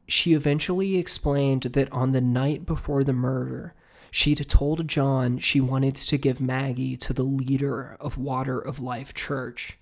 She 0.07 0.35
eventually 0.35 0.99
explained 0.99 1.63
that 1.63 1.91
on 1.91 2.13
the 2.13 2.21
night 2.21 2.67
before 2.67 3.03
the 3.03 3.13
murder, 3.13 3.75
she'd 4.11 4.49
told 4.49 4.87
John 4.87 5.39
she 5.39 5.61
wanted 5.61 5.97
to 5.97 6.19
give 6.19 6.41
Maggie 6.41 6.97
to 6.99 7.13
the 7.13 7.23
leader 7.23 7.97
of 7.99 8.19
Water 8.19 8.61
of 8.61 8.79
Life 8.79 9.15
Church. 9.15 9.79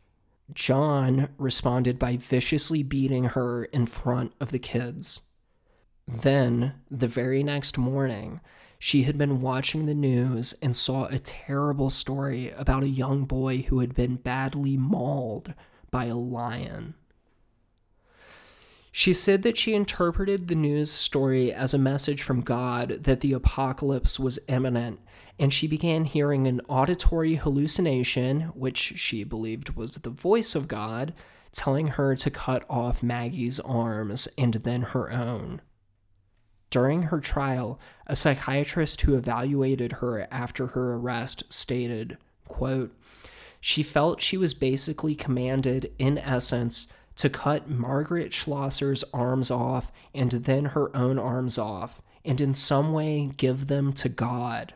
John 0.52 1.30
responded 1.36 1.98
by 1.98 2.16
viciously 2.16 2.82
beating 2.82 3.24
her 3.24 3.64
in 3.64 3.86
front 3.86 4.32
of 4.40 4.50
the 4.50 4.58
kids. 4.58 5.22
Then, 6.06 6.74
the 6.90 7.08
very 7.08 7.42
next 7.42 7.76
morning, 7.76 8.40
she 8.78 9.02
had 9.02 9.16
been 9.18 9.40
watching 9.40 9.86
the 9.86 9.94
news 9.94 10.54
and 10.62 10.76
saw 10.76 11.06
a 11.06 11.18
terrible 11.18 11.90
story 11.90 12.50
about 12.50 12.82
a 12.82 12.88
young 12.88 13.24
boy 13.24 13.62
who 13.62 13.80
had 13.80 13.94
been 13.94 14.16
badly 14.16 14.76
mauled 14.76 15.54
by 15.90 16.04
a 16.06 16.16
lion. 16.16 16.94
She 18.96 19.12
said 19.12 19.42
that 19.42 19.58
she 19.58 19.74
interpreted 19.74 20.46
the 20.46 20.54
news 20.54 20.88
story 20.88 21.52
as 21.52 21.74
a 21.74 21.78
message 21.78 22.22
from 22.22 22.42
God 22.42 22.90
that 23.02 23.22
the 23.22 23.32
apocalypse 23.32 24.20
was 24.20 24.38
imminent, 24.46 25.00
and 25.36 25.52
she 25.52 25.66
began 25.66 26.04
hearing 26.04 26.46
an 26.46 26.60
auditory 26.68 27.34
hallucination, 27.34 28.52
which 28.54 28.78
she 28.94 29.24
believed 29.24 29.70
was 29.70 29.90
the 29.90 30.10
voice 30.10 30.54
of 30.54 30.68
God, 30.68 31.12
telling 31.50 31.88
her 31.88 32.14
to 32.14 32.30
cut 32.30 32.64
off 32.70 33.02
Maggie's 33.02 33.58
arms 33.58 34.28
and 34.38 34.54
then 34.54 34.82
her 34.82 35.10
own. 35.10 35.60
During 36.70 37.02
her 37.02 37.18
trial, 37.18 37.80
a 38.06 38.14
psychiatrist 38.14 39.00
who 39.00 39.16
evaluated 39.16 39.90
her 39.94 40.28
after 40.30 40.68
her 40.68 40.94
arrest 40.94 41.42
stated, 41.48 42.16
quote, 42.46 42.96
she 43.60 43.82
felt 43.82 44.20
she 44.20 44.36
was 44.36 44.54
basically 44.54 45.16
commanded, 45.16 45.90
in 45.98 46.16
essence, 46.16 46.86
to 47.16 47.30
cut 47.30 47.68
Margaret 47.68 48.32
Schlosser's 48.32 49.04
arms 49.12 49.50
off 49.50 49.92
and 50.14 50.30
then 50.30 50.66
her 50.66 50.94
own 50.96 51.18
arms 51.18 51.58
off, 51.58 52.02
and 52.24 52.40
in 52.40 52.54
some 52.54 52.92
way 52.92 53.30
give 53.36 53.66
them 53.66 53.92
to 53.94 54.08
God. 54.08 54.74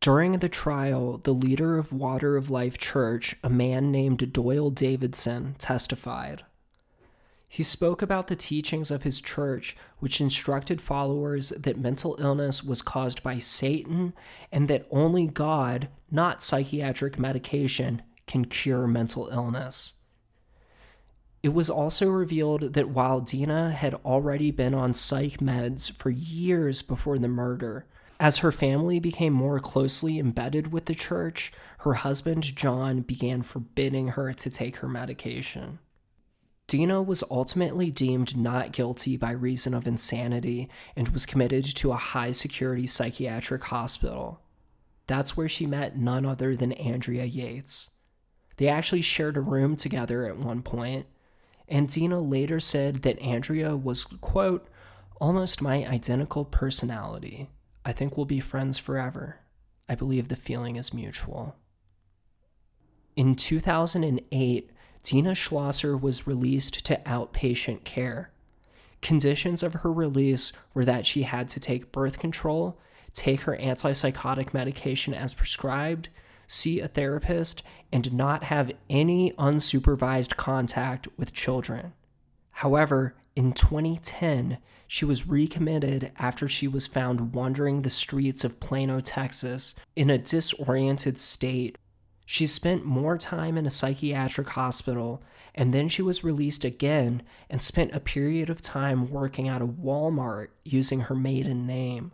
During 0.00 0.32
the 0.32 0.48
trial, 0.48 1.18
the 1.18 1.34
leader 1.34 1.76
of 1.76 1.92
Water 1.92 2.36
of 2.36 2.50
Life 2.50 2.78
Church, 2.78 3.36
a 3.44 3.50
man 3.50 3.92
named 3.92 4.32
Doyle 4.32 4.70
Davidson, 4.70 5.56
testified. 5.58 6.42
He 7.46 7.62
spoke 7.62 8.00
about 8.00 8.28
the 8.28 8.36
teachings 8.36 8.90
of 8.90 9.02
his 9.02 9.20
church, 9.20 9.76
which 9.98 10.20
instructed 10.20 10.80
followers 10.80 11.50
that 11.50 11.78
mental 11.78 12.16
illness 12.18 12.62
was 12.62 12.80
caused 12.80 13.22
by 13.22 13.38
Satan 13.38 14.14
and 14.52 14.68
that 14.68 14.86
only 14.90 15.26
God, 15.26 15.88
not 16.10 16.42
psychiatric 16.42 17.18
medication, 17.18 18.02
can 18.30 18.44
cure 18.44 18.86
mental 18.86 19.28
illness. 19.28 19.94
It 21.42 21.54
was 21.54 21.70
also 21.70 22.08
revealed 22.08 22.74
that 22.74 22.90
while 22.90 23.20
Dina 23.20 23.70
had 23.72 23.94
already 24.04 24.50
been 24.50 24.74
on 24.74 24.94
psych 24.94 25.38
meds 25.38 25.90
for 25.90 26.10
years 26.10 26.82
before 26.82 27.18
the 27.18 27.28
murder, 27.28 27.86
as 28.20 28.38
her 28.38 28.52
family 28.52 29.00
became 29.00 29.32
more 29.32 29.58
closely 29.58 30.18
embedded 30.18 30.70
with 30.70 30.84
the 30.84 30.94
church, 30.94 31.52
her 31.78 31.94
husband 31.94 32.54
John 32.54 33.00
began 33.00 33.40
forbidding 33.40 34.08
her 34.08 34.34
to 34.34 34.50
take 34.50 34.76
her 34.76 34.88
medication. 34.88 35.78
Dina 36.66 37.02
was 37.02 37.24
ultimately 37.30 37.90
deemed 37.90 38.36
not 38.36 38.72
guilty 38.72 39.16
by 39.16 39.32
reason 39.32 39.74
of 39.74 39.88
insanity 39.88 40.68
and 40.94 41.08
was 41.08 41.26
committed 41.26 41.64
to 41.64 41.90
a 41.90 41.96
high 41.96 42.30
security 42.32 42.86
psychiatric 42.86 43.64
hospital. 43.64 44.40
That's 45.06 45.36
where 45.36 45.48
she 45.48 45.66
met 45.66 45.98
none 45.98 46.24
other 46.24 46.54
than 46.54 46.72
Andrea 46.72 47.24
Yates. 47.24 47.90
They 48.60 48.68
actually 48.68 49.00
shared 49.00 49.38
a 49.38 49.40
room 49.40 49.74
together 49.74 50.26
at 50.26 50.36
one 50.36 50.60
point, 50.60 51.06
and 51.66 51.88
Dina 51.88 52.20
later 52.20 52.60
said 52.60 52.96
that 52.96 53.18
Andrea 53.18 53.74
was, 53.74 54.04
quote, 54.04 54.68
almost 55.18 55.62
my 55.62 55.86
identical 55.86 56.44
personality. 56.44 57.48
I 57.86 57.92
think 57.92 58.18
we'll 58.18 58.26
be 58.26 58.38
friends 58.38 58.76
forever. 58.76 59.38
I 59.88 59.94
believe 59.94 60.28
the 60.28 60.36
feeling 60.36 60.76
is 60.76 60.92
mutual. 60.92 61.56
In 63.16 63.34
2008, 63.34 64.70
Dina 65.04 65.34
Schlosser 65.34 65.96
was 65.96 66.26
released 66.26 66.84
to 66.84 67.00
outpatient 67.06 67.84
care. 67.84 68.30
Conditions 69.00 69.62
of 69.62 69.72
her 69.72 69.90
release 69.90 70.52
were 70.74 70.84
that 70.84 71.06
she 71.06 71.22
had 71.22 71.48
to 71.48 71.60
take 71.60 71.92
birth 71.92 72.18
control, 72.18 72.78
take 73.14 73.40
her 73.40 73.56
antipsychotic 73.56 74.52
medication 74.52 75.14
as 75.14 75.32
prescribed, 75.32 76.10
see 76.50 76.80
a 76.80 76.88
therapist, 76.88 77.62
and 77.92 78.12
not 78.12 78.44
have 78.44 78.72
any 78.88 79.32
unsupervised 79.32 80.36
contact 80.36 81.08
with 81.16 81.32
children. 81.32 81.92
However, 82.50 83.14
in 83.36 83.52
2010, 83.52 84.58
she 84.86 85.04
was 85.04 85.28
recommitted 85.28 86.12
after 86.18 86.48
she 86.48 86.66
was 86.66 86.86
found 86.86 87.32
wandering 87.32 87.82
the 87.82 87.90
streets 87.90 88.44
of 88.44 88.60
Plano, 88.60 89.00
Texas, 89.00 89.74
in 89.94 90.10
a 90.10 90.18
disoriented 90.18 91.18
state 91.18 91.76
she 92.30 92.46
spent 92.46 92.84
more 92.84 93.18
time 93.18 93.58
in 93.58 93.66
a 93.66 93.70
psychiatric 93.70 94.50
hospital, 94.50 95.20
and 95.52 95.74
then 95.74 95.88
she 95.88 96.00
was 96.00 96.22
released 96.22 96.64
again 96.64 97.24
and 97.50 97.60
spent 97.60 97.92
a 97.92 97.98
period 97.98 98.48
of 98.48 98.62
time 98.62 99.10
working 99.10 99.48
at 99.48 99.60
a 99.60 99.66
Walmart 99.66 100.50
using 100.62 101.00
her 101.00 101.16
maiden 101.16 101.66
name. 101.66 102.12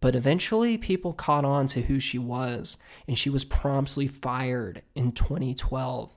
But 0.00 0.16
eventually, 0.16 0.78
people 0.78 1.12
caught 1.12 1.44
on 1.44 1.66
to 1.68 1.82
who 1.82 2.00
she 2.00 2.18
was, 2.18 2.78
and 3.06 3.18
she 3.18 3.28
was 3.28 3.44
promptly 3.44 4.06
fired 4.06 4.82
in 4.94 5.12
2012. 5.12 6.16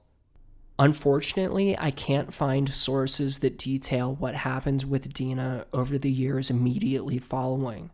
Unfortunately, 0.80 1.78
I 1.78 1.92
can't 1.92 2.34
find 2.34 2.68
sources 2.70 3.40
that 3.40 3.58
detail 3.58 4.16
what 4.16 4.36
happened 4.36 4.86
with 4.86 5.14
Dina 5.14 5.66
over 5.74 5.98
the 5.98 6.10
years 6.10 6.50
immediately 6.50 7.20
following. 7.20 7.92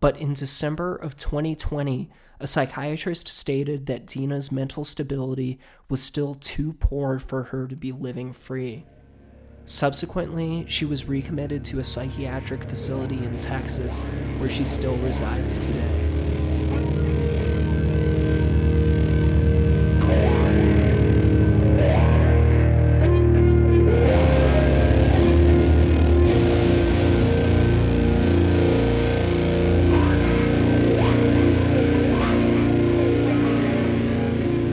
But 0.00 0.18
in 0.18 0.34
December 0.34 0.94
of 0.94 1.16
2020, 1.16 2.10
a 2.38 2.46
psychiatrist 2.46 3.28
stated 3.28 3.86
that 3.86 4.06
Dina's 4.06 4.52
mental 4.52 4.84
stability 4.84 5.58
was 5.88 6.02
still 6.02 6.34
too 6.34 6.74
poor 6.74 7.18
for 7.18 7.44
her 7.44 7.66
to 7.68 7.76
be 7.76 7.92
living 7.92 8.32
free. 8.32 8.84
Subsequently, 9.66 10.64
she 10.68 10.84
was 10.84 11.06
recommitted 11.06 11.64
to 11.66 11.78
a 11.78 11.84
psychiatric 11.84 12.64
facility 12.64 13.18
in 13.24 13.38
Texas, 13.38 14.02
where 14.38 14.50
she 14.50 14.64
still 14.64 14.96
resides 14.96 15.58
today. 15.58 16.12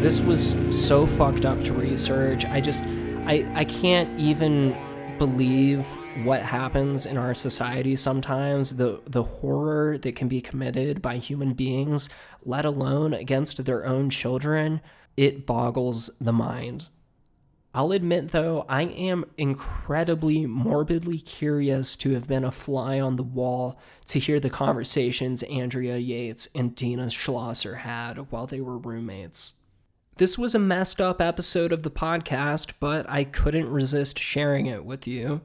this 0.09 0.21
was 0.21 0.55
so 0.71 1.05
fucked 1.05 1.45
up 1.45 1.63
to 1.63 1.71
research. 1.71 2.43
I 2.43 2.59
just, 2.59 2.83
I, 3.29 3.47
I 3.53 3.63
can't 3.63 4.19
even 4.19 4.75
believe 5.19 5.85
what 6.23 6.41
happens 6.41 7.05
in 7.05 7.15
our 7.15 7.35
society 7.35 7.95
sometimes 7.95 8.77
the 8.77 9.03
the 9.05 9.21
horror 9.21 9.99
that 9.99 10.15
can 10.15 10.27
be 10.27 10.41
committed 10.41 10.99
by 10.99 11.17
human 11.17 11.53
beings 11.53 12.09
let 12.43 12.65
alone 12.65 13.13
against 13.13 13.63
their 13.65 13.85
own 13.85 14.09
children 14.09 14.81
it 15.15 15.45
boggles 15.45 16.09
the 16.19 16.33
mind. 16.33 16.87
I'll 17.71 17.91
admit 17.91 18.29
though 18.29 18.65
I 18.67 18.85
am 18.85 19.25
incredibly 19.37 20.47
morbidly 20.47 21.19
curious 21.19 21.95
to 21.97 22.13
have 22.13 22.27
been 22.27 22.43
a 22.43 22.51
fly 22.51 22.99
on 22.99 23.15
the 23.15 23.21
wall 23.21 23.79
to 24.07 24.17
hear 24.17 24.39
the 24.39 24.49
conversations 24.49 25.43
Andrea 25.43 25.97
Yates 25.97 26.49
and 26.55 26.73
Dina 26.75 27.11
Schlosser 27.11 27.75
had 27.75 28.31
while 28.31 28.47
they 28.47 28.59
were 28.59 28.79
roommates 28.79 29.53
this 30.19 30.37
was 30.37 30.53
a 30.53 30.59
messed 30.59 30.99
up 30.99 31.21
episode 31.21 31.71
of 31.71 31.83
the 31.83 31.89
podcast, 31.89 32.71
but 32.81 33.09
I 33.09 33.23
couldn't 33.23 33.71
resist 33.71 34.19
sharing 34.19 34.65
it 34.65 34.83
with 34.83 35.07
you. 35.07 35.39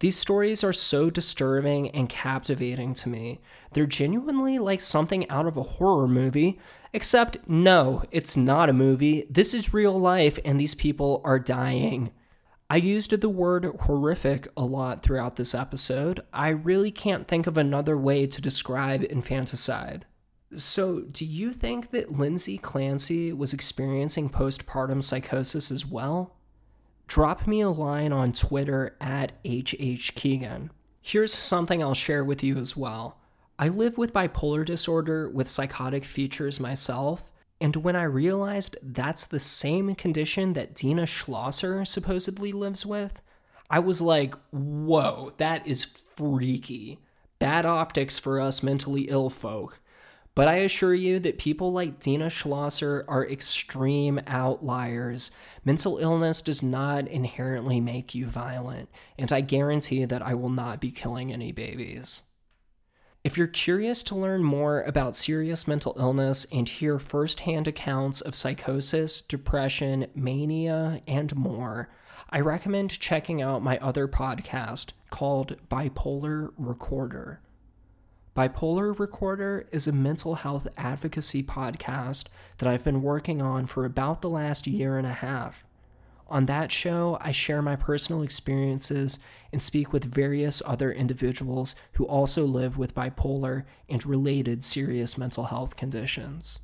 These 0.00 0.16
stories 0.16 0.64
are 0.64 0.72
so 0.72 1.08
disturbing 1.08 1.88
and 1.90 2.08
captivating 2.08 2.94
to 2.94 3.08
me. 3.08 3.40
They're 3.72 3.86
genuinely 3.86 4.58
like 4.58 4.80
something 4.80 5.30
out 5.30 5.46
of 5.46 5.56
a 5.56 5.62
horror 5.62 6.08
movie, 6.08 6.58
except 6.92 7.48
no, 7.48 8.02
it's 8.10 8.36
not 8.36 8.68
a 8.68 8.72
movie. 8.72 9.24
This 9.30 9.54
is 9.54 9.72
real 9.72 9.96
life, 9.96 10.36
and 10.44 10.58
these 10.58 10.74
people 10.74 11.20
are 11.22 11.38
dying. 11.38 12.10
I 12.68 12.78
used 12.78 13.12
the 13.12 13.28
word 13.28 13.66
horrific 13.82 14.48
a 14.56 14.64
lot 14.64 15.04
throughout 15.04 15.36
this 15.36 15.54
episode. 15.54 16.22
I 16.32 16.48
really 16.48 16.90
can't 16.90 17.28
think 17.28 17.46
of 17.46 17.56
another 17.56 17.96
way 17.96 18.26
to 18.26 18.40
describe 18.40 19.04
infanticide. 19.04 20.06
So, 20.56 21.00
do 21.00 21.24
you 21.24 21.52
think 21.52 21.90
that 21.90 22.12
Lindsay 22.12 22.58
Clancy 22.58 23.32
was 23.32 23.54
experiencing 23.54 24.30
postpartum 24.30 25.02
psychosis 25.02 25.70
as 25.70 25.86
well? 25.86 26.36
drop 27.12 27.46
me 27.46 27.60
a 27.60 27.68
line 27.68 28.10
on 28.10 28.32
Twitter 28.32 28.96
at 28.98 29.32
HHKeegan. 29.44 30.70
Here's 31.02 31.30
something 31.30 31.82
I'll 31.82 31.92
share 31.92 32.24
with 32.24 32.42
you 32.42 32.56
as 32.56 32.74
well. 32.74 33.18
I 33.58 33.68
live 33.68 33.98
with 33.98 34.14
bipolar 34.14 34.64
disorder 34.64 35.28
with 35.28 35.46
psychotic 35.46 36.06
features 36.06 36.58
myself, 36.58 37.30
and 37.60 37.76
when 37.76 37.96
I 37.96 38.04
realized 38.04 38.78
that's 38.82 39.26
the 39.26 39.38
same 39.38 39.94
condition 39.94 40.54
that 40.54 40.74
Dena 40.74 41.04
Schlosser 41.04 41.84
supposedly 41.84 42.50
lives 42.50 42.86
with, 42.86 43.20
I 43.68 43.80
was 43.80 44.00
like, 44.00 44.34
whoa, 44.50 45.34
that 45.36 45.66
is 45.66 45.84
freaky. 45.84 46.98
Bad 47.38 47.66
optics 47.66 48.18
for 48.18 48.40
us 48.40 48.62
mentally 48.62 49.02
ill 49.02 49.28
folk. 49.28 49.81
But 50.34 50.48
I 50.48 50.56
assure 50.56 50.94
you 50.94 51.18
that 51.20 51.36
people 51.36 51.72
like 51.72 52.00
Dena 52.00 52.30
Schlosser 52.30 53.04
are 53.06 53.26
extreme 53.26 54.18
outliers. 54.26 55.30
Mental 55.62 55.98
illness 55.98 56.40
does 56.40 56.62
not 56.62 57.06
inherently 57.06 57.80
make 57.80 58.14
you 58.14 58.26
violent, 58.26 58.88
and 59.18 59.30
I 59.30 59.42
guarantee 59.42 60.06
that 60.06 60.22
I 60.22 60.32
will 60.34 60.48
not 60.48 60.80
be 60.80 60.90
killing 60.90 61.32
any 61.32 61.52
babies. 61.52 62.22
If 63.24 63.36
you're 63.36 63.46
curious 63.46 64.02
to 64.04 64.16
learn 64.16 64.42
more 64.42 64.82
about 64.82 65.14
serious 65.14 65.68
mental 65.68 65.94
illness 65.98 66.46
and 66.50 66.68
hear 66.68 66.98
firsthand 66.98 67.68
accounts 67.68 68.20
of 68.22 68.34
psychosis, 68.34 69.20
depression, 69.20 70.06
mania, 70.14 71.02
and 71.06 71.36
more, 71.36 71.90
I 72.30 72.40
recommend 72.40 72.98
checking 72.98 73.42
out 73.42 73.62
my 73.62 73.76
other 73.78 74.08
podcast 74.08 74.92
called 75.10 75.56
Bipolar 75.68 76.52
Recorder. 76.56 77.42
Bipolar 78.34 78.98
Recorder 78.98 79.68
is 79.72 79.86
a 79.86 79.92
mental 79.92 80.36
health 80.36 80.66
advocacy 80.78 81.42
podcast 81.42 82.28
that 82.58 82.68
I've 82.68 82.82
been 82.82 83.02
working 83.02 83.42
on 83.42 83.66
for 83.66 83.84
about 83.84 84.22
the 84.22 84.30
last 84.30 84.66
year 84.66 84.96
and 84.96 85.06
a 85.06 85.12
half. 85.12 85.64
On 86.28 86.46
that 86.46 86.72
show, 86.72 87.18
I 87.20 87.30
share 87.30 87.60
my 87.60 87.76
personal 87.76 88.22
experiences 88.22 89.18
and 89.52 89.62
speak 89.62 89.92
with 89.92 90.04
various 90.04 90.62
other 90.64 90.90
individuals 90.90 91.74
who 91.92 92.06
also 92.06 92.46
live 92.46 92.78
with 92.78 92.94
bipolar 92.94 93.64
and 93.86 94.06
related 94.06 94.64
serious 94.64 95.18
mental 95.18 95.44
health 95.44 95.76
conditions. 95.76 96.60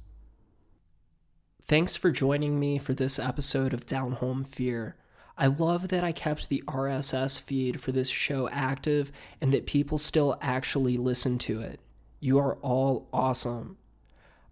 Thanks 1.66 1.96
for 1.96 2.10
joining 2.10 2.58
me 2.58 2.78
for 2.78 2.94
this 2.94 3.18
episode 3.18 3.74
of 3.74 3.84
Down 3.84 4.12
Home 4.12 4.42
Fear. 4.42 4.96
I 5.40 5.46
love 5.46 5.88
that 5.88 6.02
I 6.02 6.10
kept 6.10 6.48
the 6.48 6.64
RSS 6.66 7.40
feed 7.40 7.80
for 7.80 7.92
this 7.92 8.08
show 8.08 8.48
active 8.48 9.12
and 9.40 9.54
that 9.54 9.66
people 9.66 9.96
still 9.96 10.36
actually 10.42 10.96
listen 10.96 11.38
to 11.38 11.60
it. 11.60 11.78
You 12.18 12.40
are 12.40 12.56
all 12.56 13.06
awesome. 13.12 13.78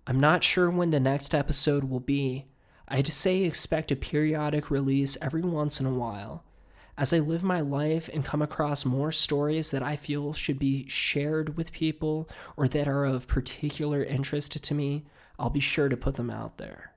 I'm 0.06 0.20
not 0.20 0.44
sure 0.44 0.70
when 0.70 0.92
the 0.92 1.00
next 1.00 1.34
episode 1.34 1.82
will 1.82 1.98
be. 1.98 2.46
I'd 2.86 3.08
say 3.08 3.42
expect 3.42 3.90
a 3.90 3.96
periodic 3.96 4.70
release 4.70 5.18
every 5.20 5.42
once 5.42 5.80
in 5.80 5.86
a 5.86 5.92
while. 5.92 6.44
As 6.96 7.12
I 7.12 7.18
live 7.18 7.42
my 7.42 7.60
life 7.60 8.08
and 8.14 8.24
come 8.24 8.40
across 8.40 8.84
more 8.84 9.10
stories 9.10 9.72
that 9.72 9.82
I 9.82 9.96
feel 9.96 10.32
should 10.34 10.60
be 10.60 10.86
shared 10.86 11.56
with 11.56 11.72
people 11.72 12.28
or 12.56 12.68
that 12.68 12.86
are 12.86 13.04
of 13.04 13.26
particular 13.26 14.04
interest 14.04 14.62
to 14.62 14.72
me, 14.72 15.04
I'll 15.36 15.50
be 15.50 15.58
sure 15.58 15.88
to 15.88 15.96
put 15.96 16.14
them 16.14 16.30
out 16.30 16.58
there. 16.58 16.92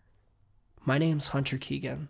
My 0.86 1.00
name's 1.00 1.30
Hunter 1.30 1.58
Keegan. 1.58 2.10